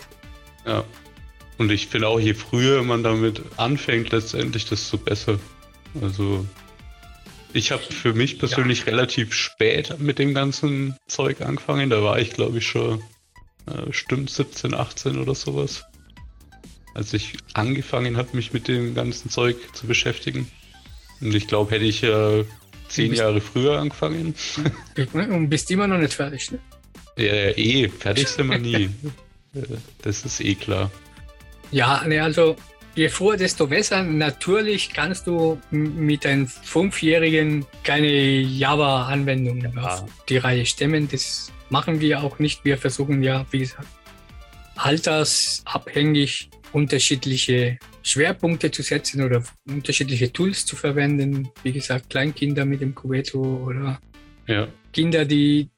Ja. 0.66 0.84
Und 1.58 1.72
ich 1.72 1.88
finde 1.88 2.08
auch, 2.08 2.20
je 2.20 2.34
früher 2.34 2.84
man 2.84 3.04
damit 3.04 3.42
anfängt, 3.58 4.12
letztendlich, 4.12 4.66
desto 4.66 4.98
besser. 4.98 5.40
Also 6.02 6.46
ich 7.54 7.72
habe 7.72 7.84
für 7.84 8.14
mich 8.14 8.40
persönlich 8.40 8.80
ja. 8.80 8.86
relativ 8.86 9.34
spät 9.34 10.00
mit 10.00 10.18
dem 10.18 10.34
ganzen 10.34 10.98
Zeug 11.08 11.42
angefangen. 11.42 11.90
Da 11.90 12.04
war 12.04 12.20
ich, 12.20 12.34
glaube 12.34 12.58
ich, 12.58 12.68
schon 12.68 13.02
äh, 13.68 13.92
stimmt 13.92 14.30
17, 14.30 14.74
18 14.74 15.20
oder 15.20 15.36
sowas. 15.36 15.84
Als 16.96 17.14
ich 17.14 17.38
angefangen 17.54 18.18
habe, 18.18 18.30
mich 18.34 18.54
mit 18.54 18.68
dem 18.68 18.96
ganzen 18.96 19.30
Zeug 19.30 19.58
zu 19.74 19.88
beschäftigen. 19.88 20.50
Und 21.22 21.34
ich 21.34 21.48
glaube, 21.48 21.72
hätte 21.72 21.86
ich 21.86 22.04
äh, 22.04 22.46
zehn 22.88 23.14
Jahre 23.14 23.42
früher 23.42 23.80
angefangen. 23.80 24.36
Und 25.14 25.50
bist 25.50 25.72
immer 25.72 25.88
noch 25.88 25.98
nicht 25.98 26.14
fertig, 26.14 26.52
ne? 26.52 26.60
Ja, 27.18 27.26
ja 27.26 27.58
eh, 27.58 27.90
fertig 27.90 28.28
sind 28.28 28.50
wir 28.50 28.60
nie. 28.60 28.90
Das 30.02 30.26
ist 30.26 30.42
eh 30.42 30.56
klar. 30.56 30.90
Ja, 31.70 32.04
ne, 32.08 32.24
also 32.24 32.56
Je 32.96 33.10
früher, 33.10 33.38
desto 33.38 33.66
besser. 33.66 34.04
Natürlich 34.04 34.94
kannst 34.94 35.26
du 35.26 35.60
mit 35.72 36.26
einem 36.28 36.48
Fünfjährigen 36.48 37.66
keine 37.84 38.08
Java-Anwendung 38.08 39.62
ja. 39.62 39.82
auf 39.82 40.06
die 40.30 40.38
Reihe 40.38 40.64
stemmen. 40.66 41.08
Das 41.08 41.52
machen 41.70 42.00
wir 42.00 42.22
auch 42.22 42.38
nicht. 42.38 42.64
Wir 42.64 42.78
versuchen 42.78 43.24
ja, 43.24 43.48
wie 43.50 43.60
gesagt, 43.60 43.88
altersabhängig 44.76 46.52
unterschiedliche 46.72 47.80
Schwerpunkte 48.04 48.70
zu 48.70 48.84
setzen 48.84 49.24
oder 49.24 49.44
unterschiedliche 49.68 50.32
Tools 50.32 50.64
zu 50.68 50.76
verwenden. 50.76 51.50
Wie 51.64 51.72
gesagt, 51.72 52.12
Kleinkinder 52.12 52.64
mit 52.64 52.82
dem 52.82 52.94
Cubeto 52.94 53.42
oder 53.66 54.00
ja. 54.46 54.68
Kinder, 54.92 55.26
die 55.26 55.70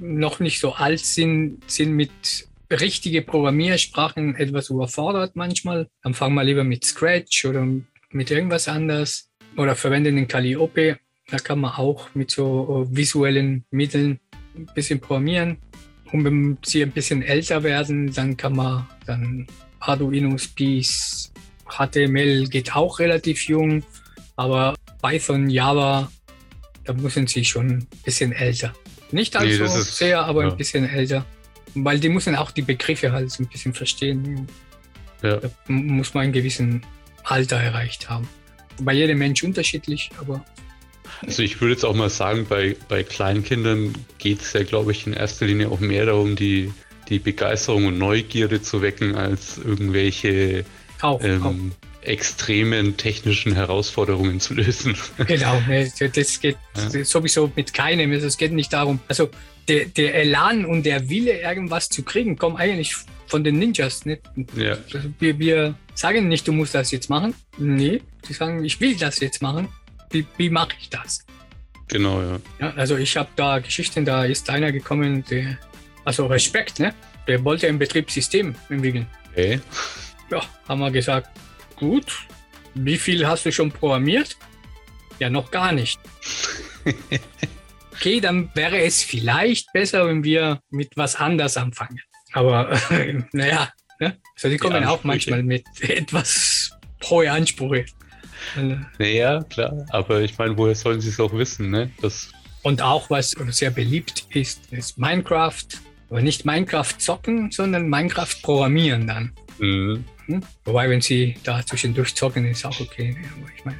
noch 0.00 0.40
nicht 0.40 0.60
so 0.60 0.72
alt 0.72 1.00
sind, 1.00 1.62
sind 1.66 1.92
mit 1.92 2.48
richtige 2.70 3.22
Programmiersprachen 3.22 4.34
etwas 4.36 4.70
überfordert 4.70 5.36
manchmal. 5.36 5.88
Dann 6.02 6.14
fangen 6.14 6.34
wir 6.34 6.44
lieber 6.44 6.64
mit 6.64 6.84
Scratch 6.84 7.44
oder 7.44 7.66
mit 8.10 8.30
irgendwas 8.30 8.68
anders 8.68 9.30
oder 9.56 9.74
verwenden 9.74 10.16
den 10.16 10.28
Calliope. 10.28 10.98
Da 11.28 11.38
kann 11.38 11.60
man 11.60 11.72
auch 11.72 12.14
mit 12.14 12.30
so 12.30 12.86
äh, 12.90 12.96
visuellen 12.96 13.64
Mitteln 13.70 14.20
ein 14.56 14.66
bisschen 14.74 15.00
programmieren. 15.00 15.58
Und 16.12 16.24
wenn 16.24 16.58
sie 16.64 16.82
ein 16.82 16.92
bisschen 16.92 17.22
älter 17.22 17.62
werden, 17.62 18.12
dann 18.12 18.36
kann 18.36 18.54
man 18.54 18.86
dann 19.06 19.46
Arduino 19.80 20.36
Spice, 20.38 21.32
HTML 21.68 22.46
geht 22.48 22.74
auch 22.74 22.98
relativ 22.98 23.48
jung, 23.48 23.84
aber 24.36 24.74
Python, 25.02 25.50
Java, 25.50 26.10
da 26.84 26.92
müssen 26.92 27.26
sie 27.26 27.44
schon 27.44 27.68
ein 27.68 27.88
bisschen 28.04 28.32
älter. 28.32 28.72
Nicht 29.12 29.36
allzu 29.36 29.62
nee, 29.62 29.68
sehr, 29.68 30.24
aber 30.24 30.44
ja. 30.44 30.50
ein 30.50 30.56
bisschen 30.56 30.88
älter. 30.88 31.24
Weil 31.74 32.00
die 32.00 32.08
müssen 32.08 32.34
auch 32.36 32.50
die 32.50 32.62
Begriffe 32.62 33.12
halt 33.12 33.30
so 33.30 33.42
ein 33.42 33.48
bisschen 33.48 33.74
verstehen. 33.74 34.46
Ja. 35.22 35.36
Da 35.36 35.50
muss 35.68 36.14
man 36.14 36.24
einen 36.24 36.32
gewissen 36.32 36.82
Alter 37.24 37.56
erreicht 37.56 38.08
haben. 38.08 38.28
Bei 38.80 38.92
jedem 38.92 39.18
Mensch 39.18 39.42
unterschiedlich, 39.42 40.10
aber. 40.20 40.44
Also 41.22 41.42
ich 41.42 41.60
würde 41.60 41.72
jetzt 41.72 41.84
auch 41.84 41.94
mal 41.94 42.10
sagen, 42.10 42.46
bei, 42.48 42.76
bei 42.88 43.02
Kleinkindern 43.02 43.92
geht 44.18 44.42
es 44.42 44.52
ja, 44.52 44.64
glaube 44.64 44.92
ich, 44.92 45.06
in 45.06 45.12
erster 45.12 45.46
Linie 45.46 45.70
auch 45.70 45.80
mehr 45.80 46.06
darum, 46.06 46.36
die, 46.36 46.72
die 47.08 47.18
Begeisterung 47.18 47.86
und 47.86 47.98
Neugierde 47.98 48.60
zu 48.60 48.82
wecken, 48.82 49.14
als 49.14 49.58
irgendwelche 49.58 50.64
auch, 51.00 51.22
ähm, 51.22 51.42
auch. 51.42 51.95
Extremen 52.06 52.96
technischen 52.96 53.54
Herausforderungen 53.54 54.40
zu 54.40 54.54
lösen. 54.54 54.96
Genau, 55.26 55.60
das 56.14 56.40
geht 56.40 56.56
ja. 56.76 57.04
sowieso 57.04 57.50
mit 57.54 57.74
keinem. 57.74 58.12
Also 58.12 58.26
es 58.26 58.36
geht 58.36 58.52
nicht 58.52 58.72
darum, 58.72 59.00
also 59.08 59.30
der, 59.68 59.86
der 59.86 60.14
Elan 60.14 60.64
und 60.64 60.84
der 60.84 61.08
Wille, 61.08 61.40
irgendwas 61.40 61.88
zu 61.88 62.02
kriegen, 62.02 62.36
kommt 62.36 62.58
eigentlich 62.58 62.94
von 63.26 63.42
den 63.44 63.58
Ninjas. 63.58 64.04
Nicht? 64.04 64.22
Ja. 64.56 64.78
Also 64.92 65.08
wir, 65.18 65.38
wir 65.38 65.74
sagen 65.94 66.28
nicht, 66.28 66.46
du 66.46 66.52
musst 66.52 66.74
das 66.74 66.90
jetzt 66.90 67.10
machen. 67.10 67.34
Nee, 67.58 68.00
die 68.28 68.32
sagen, 68.32 68.64
ich 68.64 68.80
will 68.80 68.96
das 68.96 69.20
jetzt 69.20 69.42
machen. 69.42 69.68
Wie, 70.10 70.26
wie 70.36 70.50
mache 70.50 70.70
ich 70.80 70.88
das? 70.88 71.24
Genau, 71.88 72.20
ja. 72.20 72.38
ja 72.60 72.72
also 72.76 72.96
ich 72.96 73.16
habe 73.16 73.28
da 73.36 73.58
Geschichten, 73.58 74.04
da 74.04 74.24
ist 74.24 74.48
einer 74.50 74.72
gekommen, 74.72 75.24
der, 75.30 75.58
also 76.04 76.26
Respekt, 76.26 76.78
ne? 76.78 76.94
Der 77.26 77.44
wollte 77.44 77.66
ein 77.66 77.78
Betriebssystem 77.78 78.54
entwickeln. 78.68 79.06
Okay. 79.32 79.60
Ja, 80.30 80.42
haben 80.68 80.80
wir 80.80 80.90
gesagt, 80.90 81.30
gut, 81.76 82.26
wie 82.74 82.96
viel 82.96 83.26
hast 83.26 83.46
du 83.46 83.52
schon 83.52 83.70
programmiert? 83.70 84.36
Ja, 85.18 85.30
noch 85.30 85.50
gar 85.50 85.72
nicht. 85.72 85.98
okay, 87.92 88.20
dann 88.20 88.50
wäre 88.54 88.78
es 88.78 89.02
vielleicht 89.02 89.72
besser, 89.72 90.06
wenn 90.06 90.24
wir 90.24 90.60
mit 90.70 90.96
was 90.96 91.16
anders 91.16 91.56
anfangen. 91.56 92.00
Aber 92.32 92.70
äh, 92.90 93.22
naja, 93.32 93.72
ne? 93.98 94.18
also 94.34 94.48
die 94.48 94.58
kommen 94.58 94.82
die 94.82 94.86
auch 94.86 95.04
manchmal 95.04 95.42
mit 95.42 95.64
etwas 95.80 96.70
hohe 97.04 97.30
Ansprüche. 97.30 97.86
Naja, 98.98 99.42
klar, 99.44 99.86
aber 99.90 100.20
ich 100.20 100.38
meine, 100.38 100.56
woher 100.56 100.74
sollen 100.74 101.00
sie 101.00 101.08
es 101.08 101.18
auch 101.18 101.32
wissen, 101.32 101.70
ne? 101.70 101.90
Das 102.00 102.30
Und 102.62 102.80
auch 102.80 103.10
was 103.10 103.30
sehr 103.30 103.70
beliebt 103.70 104.26
ist, 104.30 104.72
ist 104.72 104.98
Minecraft. 104.98 105.64
Aber 106.10 106.22
nicht 106.22 106.44
Minecraft 106.44 106.94
zocken, 106.98 107.50
sondern 107.50 107.88
Minecraft 107.88 108.36
programmieren 108.42 109.08
dann. 109.08 109.32
Mhm. 109.58 110.04
Hm? 110.26 110.42
Wobei, 110.64 110.88
wenn 110.90 111.00
sie 111.00 111.36
da 111.44 111.64
zwischendurch 111.64 112.14
zocken, 112.14 112.46
ist 112.46 112.64
auch 112.64 112.80
okay. 112.80 113.16
Aber 113.38 113.50
ich 113.56 113.64
meine, 113.64 113.78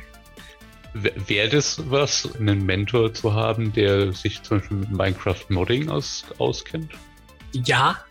Wäre 1.27 1.51
das 1.51 1.91
was, 1.91 2.29
einen 2.39 2.65
Mentor 2.65 3.13
zu 3.13 3.35
haben, 3.35 3.71
der 3.73 4.13
sich 4.13 4.43
zum 4.43 4.59
Beispiel 4.59 4.77
mit 4.79 4.91
Minecraft-Modding 4.93 5.91
aus, 5.91 6.25
auskennt? 6.39 6.93
Ja, 7.53 8.03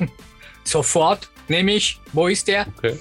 sofort 0.64 1.30
nehme 1.46 1.74
ich. 1.74 2.00
Wo 2.12 2.26
ist 2.26 2.48
der? 2.48 2.66
Okay. 2.76 2.98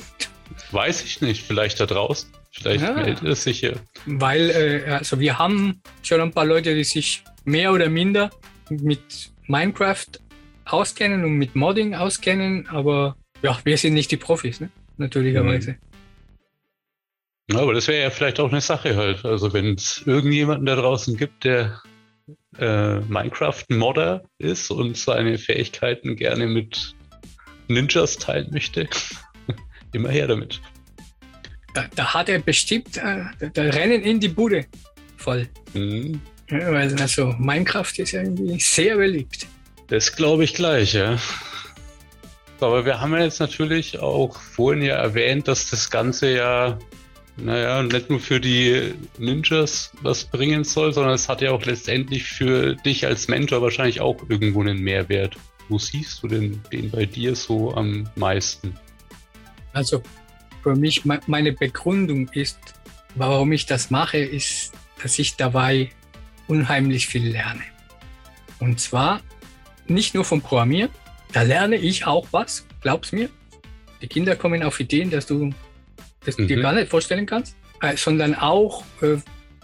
Weiß 0.72 1.04
ich 1.04 1.22
nicht, 1.22 1.44
vielleicht 1.44 1.80
da 1.80 1.88
draußen. 1.88 2.30
Vielleicht 2.52 2.84
ja. 2.84 2.94
meldet 2.94 3.24
er 3.24 3.36
sich 3.36 3.60
hier. 3.60 3.80
Weil, 4.06 4.52
äh, 4.52 4.92
also 4.92 5.20
wir 5.20 5.40
haben 5.40 5.82
schon 6.04 6.22
ein 6.22 6.32
paar 6.32 6.46
Leute, 6.46 6.76
die 6.76 6.84
sich 6.84 7.24
mehr 7.44 7.74
oder 7.74 7.90
minder 7.90 8.30
mit 8.70 9.32
Minecraft 9.48 10.06
auskennen 10.66 11.26
und 11.26 11.34
mit 11.34 11.56
Modding 11.56 11.96
auskennen, 11.96 12.68
aber 12.68 13.18
ja, 13.44 13.60
wir 13.64 13.78
sind 13.78 13.94
nicht 13.94 14.10
die 14.10 14.18
Profis, 14.18 14.60
ne? 14.60 14.70
natürlicherweise. 14.98 15.72
Mhm. 15.72 15.78
Ja, 17.52 17.60
aber 17.60 17.74
das 17.74 17.88
wäre 17.88 18.04
ja 18.04 18.10
vielleicht 18.10 18.40
auch 18.40 18.50
eine 18.50 18.62
Sache 18.62 18.96
halt. 18.96 19.26
Also 19.26 19.54
wenn 19.54 19.76
es 19.76 20.02
irgendjemanden 20.06 20.66
da 20.66 20.76
draußen 20.76 21.18
gibt, 21.18 21.44
der 21.44 21.82
äh, 22.58 23.00
Minecraft-Modder 23.02 24.24
ist 24.38 24.72
und 24.72 24.98
seine 24.98 25.38
Fähigkeiten 25.38 26.16
gerne 26.16 26.48
mit 26.48 26.96
Ninjas 27.68 28.18
teilen 28.18 28.50
möchte, 28.52 28.88
immer 29.94 30.10
her 30.10 30.28
damit. 30.28 30.62
Da, 31.74 31.86
da, 31.96 32.14
hat 32.14 32.30
er 32.30 32.40
bestimmt, 32.40 32.98
äh, 32.98 33.26
da, 33.40 33.50
da, 33.54 33.64
rennen 33.64 34.04
in 34.04 34.20
die 34.20 34.30
Bude 34.30 34.66
voll. 35.18 35.50
Mhm. 35.74 36.22
Ja, 36.50 36.72
weil 36.72 36.96
also 37.02 37.36
Minecraft 37.40 37.92
ist 37.98 38.14
irgendwie 38.14 38.60
sehr 38.60 38.96
beliebt. 38.96 39.48
Das 39.88 40.16
glaube 40.16 40.46
ich 40.46 40.54
gleich, 40.54 40.94
ja. 40.94 41.18
Aber 42.64 42.86
wir 42.86 43.02
haben 43.02 43.14
ja 43.14 43.24
jetzt 43.24 43.40
natürlich 43.40 44.00
auch 44.00 44.40
vorhin 44.40 44.84
ja 44.84 44.96
erwähnt, 44.96 45.48
dass 45.48 45.70
das 45.70 45.90
Ganze 45.90 46.36
ja 46.36 46.78
naja, 47.38 47.82
nicht 47.82 48.10
nur 48.10 48.20
für 48.20 48.40
die 48.40 48.94
Ninjas 49.18 49.92
was 50.02 50.24
bringen 50.24 50.64
soll, 50.64 50.94
sondern 50.94 51.14
es 51.14 51.28
hat 51.28 51.42
ja 51.42 51.52
auch 51.52 51.66
letztendlich 51.66 52.26
für 52.26 52.76
dich 52.76 53.06
als 53.06 53.28
Mentor 53.28 53.62
wahrscheinlich 53.62 54.02
auch 54.02 54.18
irgendwo 54.30 54.62
einen 54.62 54.80
Mehrwert. 54.80 55.36
Wo 55.70 55.80
siehst 55.80 56.22
du 56.22 56.28
denn 56.28 56.62
den 56.72 56.92
bei 56.92 57.06
dir 57.06 57.36
so 57.36 57.74
am 57.74 58.08
meisten? 58.16 58.78
Also 59.72 60.04
für 60.62 60.76
mich, 60.76 61.04
meine 61.06 61.54
Begründung 61.54 62.30
ist, 62.34 62.60
warum 63.16 63.52
ich 63.52 63.66
das 63.66 63.90
mache, 63.90 64.20
ist, 64.20 64.72
dass 65.02 65.18
ich 65.18 65.36
dabei 65.36 65.90
unheimlich 66.48 67.08
viel 67.08 67.28
lerne. 67.28 67.64
Und 68.60 68.80
zwar 68.80 69.22
nicht 69.88 70.14
nur 70.14 70.24
vom 70.24 70.42
Programmieren, 70.42 70.92
da 71.34 71.42
lerne 71.42 71.76
ich 71.76 72.06
auch 72.06 72.28
was, 72.32 72.66
glaub's 72.82 73.12
mir. 73.12 73.30
Die 74.02 74.08
Kinder 74.08 74.36
kommen 74.36 74.64
auf 74.64 74.80
Ideen, 74.80 75.10
dass 75.10 75.26
du 75.26 75.54
das 76.26 76.38
mhm. 76.38 76.48
dir 76.48 76.62
gar 76.62 76.74
nicht 76.74 76.90
vorstellen 76.90 77.26
kannst, 77.26 77.56
äh, 77.82 77.98
sondern 77.98 78.36
auch 78.36 78.84
äh, 79.02 79.18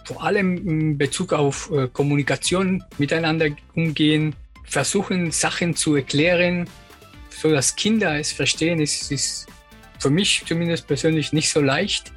vor 0.04 0.24
allem 0.24 0.56
in 0.56 0.98
Bezug 0.98 1.32
auf 1.32 1.70
äh, 1.70 1.88
Kommunikation, 1.88 2.82
miteinander 2.98 3.48
umgehen, 3.74 4.34
versuchen 4.64 5.30
Sachen 5.30 5.76
zu 5.76 5.94
erklären, 5.94 6.68
so 7.30 7.50
dass 7.50 7.76
Kinder 7.76 8.18
es 8.18 8.32
verstehen, 8.32 8.80
ist, 8.80 9.10
ist 9.12 9.46
für 9.98 10.10
mich 10.10 10.42
zumindest 10.46 10.86
persönlich 10.86 11.32
nicht 11.32 11.50
so 11.50 11.60
leicht. 11.60 12.12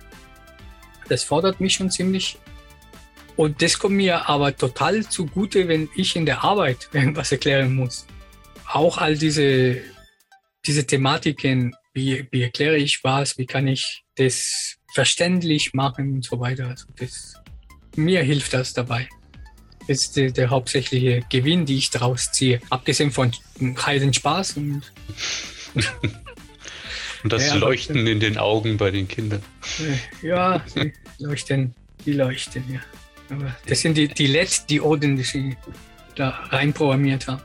Das 1.10 1.24
fordert 1.24 1.62
mich 1.62 1.76
schon 1.76 1.92
ziemlich. 1.92 2.39
Und 3.36 3.62
das 3.62 3.78
kommt 3.78 3.96
mir 3.96 4.28
aber 4.30 4.56
total 4.56 5.06
zugute, 5.08 5.68
wenn 5.68 5.89
ich 5.96 6.16
in 6.16 6.26
der 6.26 6.44
Arbeit 6.44 6.89
irgendwas 6.94 7.32
erklären 7.32 7.76
muss. 7.76 8.08
Auch 8.74 8.98
all 8.98 9.16
diese, 9.16 9.78
diese 10.66 10.88
Thematiken, 10.88 11.76
wie, 11.94 12.28
wie 12.32 12.42
erkläre 12.42 12.78
ich 12.78 13.04
was, 13.04 13.38
wie 13.38 13.46
kann 13.46 13.68
ich 13.68 14.04
das 14.16 14.78
verständlich 14.96 15.76
machen 15.76 16.14
und 16.14 16.26
so 16.26 16.40
weiter. 16.40 16.70
Also 16.70 16.88
das, 16.98 17.36
mir 17.96 18.24
hilft 18.24 18.52
das 18.54 18.74
dabei. 18.74 19.08
Das 19.88 20.06
ist 20.06 20.18
der, 20.18 20.32
der 20.32 20.50
hauptsächliche 20.50 21.24
Gewinn, 21.30 21.68
die 21.68 21.78
ich 21.78 21.92
daraus 21.92 22.32
ziehe. 22.32 22.62
Abgesehen 22.72 23.12
von 23.12 23.32
heilen 23.86 24.12
Spaß 24.12 24.58
und. 24.58 24.92
und 27.24 27.32
das 27.32 27.50
ja, 27.50 27.56
Leuchten 27.56 28.08
in 28.08 28.20
den 28.20 28.40
Augen 28.40 28.78
bei 28.78 28.90
den 28.90 29.08
Kindern. 29.08 29.44
Ja, 30.24 30.66
sie 30.66 30.94
leuchten, 31.20 31.76
die 32.08 32.14
leuchten, 32.14 32.64
ja. 32.74 32.80
Aber 33.30 33.56
das 33.68 33.82
sind 33.82 33.98
die, 33.98 34.08
die 34.08 34.26
LED-Dioden, 34.26 35.16
die 35.16 35.24
sie 35.24 35.58
da 36.16 36.30
reinprogrammiert 36.50 37.28
haben. 37.28 37.44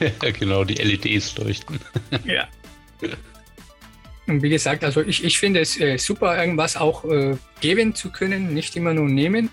Ja, 0.00 0.30
genau, 0.38 0.64
die 0.64 0.74
LEDs 0.74 1.36
leuchten. 1.38 1.78
ja. 2.24 2.48
Und 4.26 4.42
wie 4.42 4.48
gesagt, 4.48 4.84
also 4.84 5.02
ich, 5.02 5.24
ich 5.24 5.38
finde 5.38 5.60
es 5.60 5.80
äh, 5.80 5.96
super, 5.96 6.38
irgendwas 6.38 6.76
auch 6.76 7.04
äh, 7.04 7.36
geben 7.60 7.94
zu 7.94 8.10
können, 8.10 8.54
nicht 8.54 8.76
immer 8.76 8.94
nur 8.94 9.08
nehmen, 9.08 9.50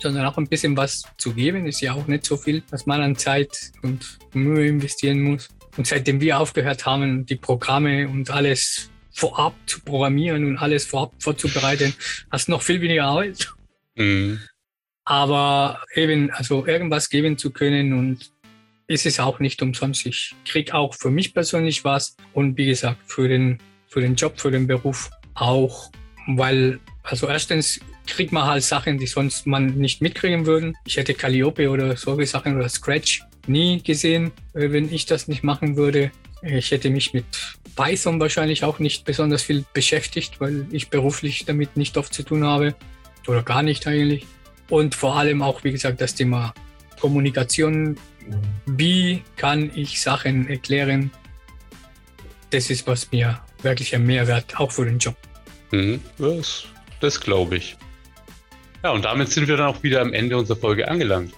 sondern 0.00 0.26
auch 0.26 0.36
ein 0.36 0.48
bisschen 0.48 0.76
was 0.76 1.04
zu 1.16 1.32
geben. 1.32 1.66
Ist 1.66 1.80
ja 1.80 1.94
auch 1.94 2.06
nicht 2.06 2.24
so 2.24 2.36
viel, 2.36 2.62
was 2.70 2.86
man 2.86 3.02
an 3.02 3.16
Zeit 3.16 3.72
und 3.82 4.18
Mühe 4.32 4.66
investieren 4.66 5.22
muss. 5.22 5.48
Und 5.76 5.86
seitdem 5.86 6.20
wir 6.20 6.40
aufgehört 6.40 6.86
haben, 6.86 7.26
die 7.26 7.36
Programme 7.36 8.08
und 8.08 8.30
alles 8.30 8.90
vorab 9.12 9.54
zu 9.66 9.80
programmieren 9.80 10.44
und 10.44 10.58
alles 10.58 10.84
vorab 10.84 11.12
vorzubereiten, 11.18 11.94
hast 12.30 12.48
du 12.48 12.52
noch 12.52 12.62
viel 12.62 12.80
weniger 12.80 13.04
Arbeit. 13.04 13.52
Mhm. 13.94 14.40
Aber 15.04 15.82
eben, 15.94 16.30
also 16.32 16.66
irgendwas 16.66 17.08
geben 17.08 17.38
zu 17.38 17.50
können 17.50 17.92
und 17.92 18.32
ist 18.88 19.06
es 19.06 19.20
auch 19.20 19.40
nicht 19.40 19.62
umsonst. 19.62 20.06
Ich 20.06 20.34
kriege 20.44 20.74
auch 20.74 20.94
für 20.94 21.10
mich 21.10 21.34
persönlich 21.34 21.84
was 21.84 22.16
und 22.32 22.56
wie 22.56 22.66
gesagt, 22.66 23.00
für 23.06 23.28
den 23.28 23.58
für 23.88 24.00
den 24.00 24.14
Job, 24.14 24.38
für 24.38 24.50
den 24.50 24.66
Beruf 24.66 25.10
auch, 25.34 25.90
weil, 26.26 26.80
also 27.02 27.28
erstens 27.28 27.80
kriegt 28.06 28.32
man 28.32 28.44
halt 28.44 28.62
Sachen, 28.62 28.98
die 28.98 29.06
sonst 29.06 29.46
man 29.46 29.78
nicht 29.78 30.02
mitkriegen 30.02 30.46
würden. 30.46 30.74
Ich 30.86 30.96
hätte 30.96 31.14
Calliope 31.14 31.70
oder 31.70 31.96
solche 31.96 32.26
Sachen 32.26 32.56
oder 32.56 32.68
Scratch 32.68 33.22
nie 33.46 33.82
gesehen, 33.82 34.32
äh, 34.54 34.70
wenn 34.70 34.92
ich 34.92 35.06
das 35.06 35.28
nicht 35.28 35.44
machen 35.44 35.76
würde. 35.76 36.10
Ich 36.42 36.70
hätte 36.70 36.90
mich 36.90 37.14
mit 37.14 37.24
Python 37.74 38.20
wahrscheinlich 38.20 38.64
auch 38.64 38.78
nicht 38.78 39.04
besonders 39.04 39.42
viel 39.42 39.64
beschäftigt, 39.72 40.40
weil 40.40 40.66
ich 40.70 40.90
beruflich 40.90 41.44
damit 41.44 41.76
nicht 41.76 41.96
oft 41.96 42.12
zu 42.12 42.22
tun 42.22 42.44
habe 42.44 42.74
oder 43.26 43.42
gar 43.42 43.62
nicht 43.62 43.86
eigentlich. 43.86 44.26
Und 44.68 44.94
vor 44.94 45.16
allem 45.16 45.42
auch, 45.42 45.64
wie 45.64 45.72
gesagt, 45.72 46.00
das 46.00 46.14
Thema 46.14 46.52
Kommunikation. 47.00 47.96
Wie 48.66 49.22
kann 49.36 49.70
ich 49.74 50.00
Sachen 50.00 50.48
erklären? 50.48 51.10
Das 52.50 52.70
ist, 52.70 52.86
was 52.86 53.10
mir 53.12 53.40
wirklich 53.62 53.94
ein 53.94 54.06
Mehrwert 54.06 54.58
auch 54.58 54.70
für 54.70 54.84
den 54.84 54.98
Job. 54.98 55.16
Mhm, 55.72 56.00
das, 56.18 56.66
das 57.00 57.20
glaube 57.20 57.56
ich. 57.56 57.76
Ja, 58.82 58.90
und 58.90 59.04
damit 59.04 59.30
sind 59.30 59.48
wir 59.48 59.56
dann 59.56 59.66
auch 59.66 59.82
wieder 59.82 60.00
am 60.00 60.12
Ende 60.12 60.36
unserer 60.36 60.58
Folge 60.58 60.88
angelangt. 60.88 61.32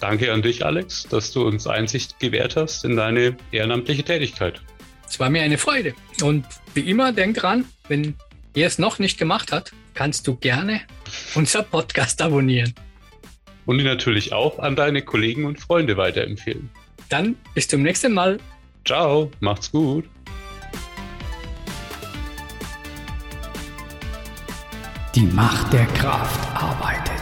Danke 0.00 0.32
an 0.32 0.42
dich, 0.42 0.64
Alex, 0.64 1.04
dass 1.04 1.32
du 1.32 1.46
uns 1.46 1.66
Einsicht 1.66 2.20
gewährt 2.20 2.56
hast 2.56 2.84
in 2.84 2.96
deine 2.96 3.36
ehrenamtliche 3.50 4.02
Tätigkeit. 4.02 4.60
Es 5.08 5.18
war 5.18 5.30
mir 5.30 5.42
eine 5.42 5.58
Freude. 5.58 5.94
Und 6.22 6.44
wie 6.74 6.88
immer, 6.90 7.12
denk 7.12 7.36
dran, 7.36 7.64
wenn 7.88 8.14
ihr 8.54 8.66
es 8.66 8.78
noch 8.78 8.98
nicht 8.98 9.18
gemacht 9.18 9.52
habt, 9.52 9.72
kannst 9.94 10.26
du 10.26 10.36
gerne 10.36 10.82
unser 11.34 11.62
Podcast 11.62 12.20
abonnieren. 12.20 12.74
Und 13.66 13.78
ihn 13.78 13.86
natürlich 13.86 14.32
auch 14.32 14.58
an 14.58 14.76
deine 14.76 15.02
Kollegen 15.02 15.44
und 15.44 15.58
Freunde 15.58 15.96
weiterempfehlen. 15.96 16.70
Dann 17.08 17.36
bis 17.54 17.68
zum 17.68 17.82
nächsten 17.82 18.12
Mal. 18.12 18.38
Ciao, 18.84 19.30
macht's 19.40 19.70
gut. 19.70 20.04
Die 25.14 25.26
Macht 25.26 25.72
der 25.72 25.86
Kraft 25.86 26.56
arbeitet. 26.56 27.13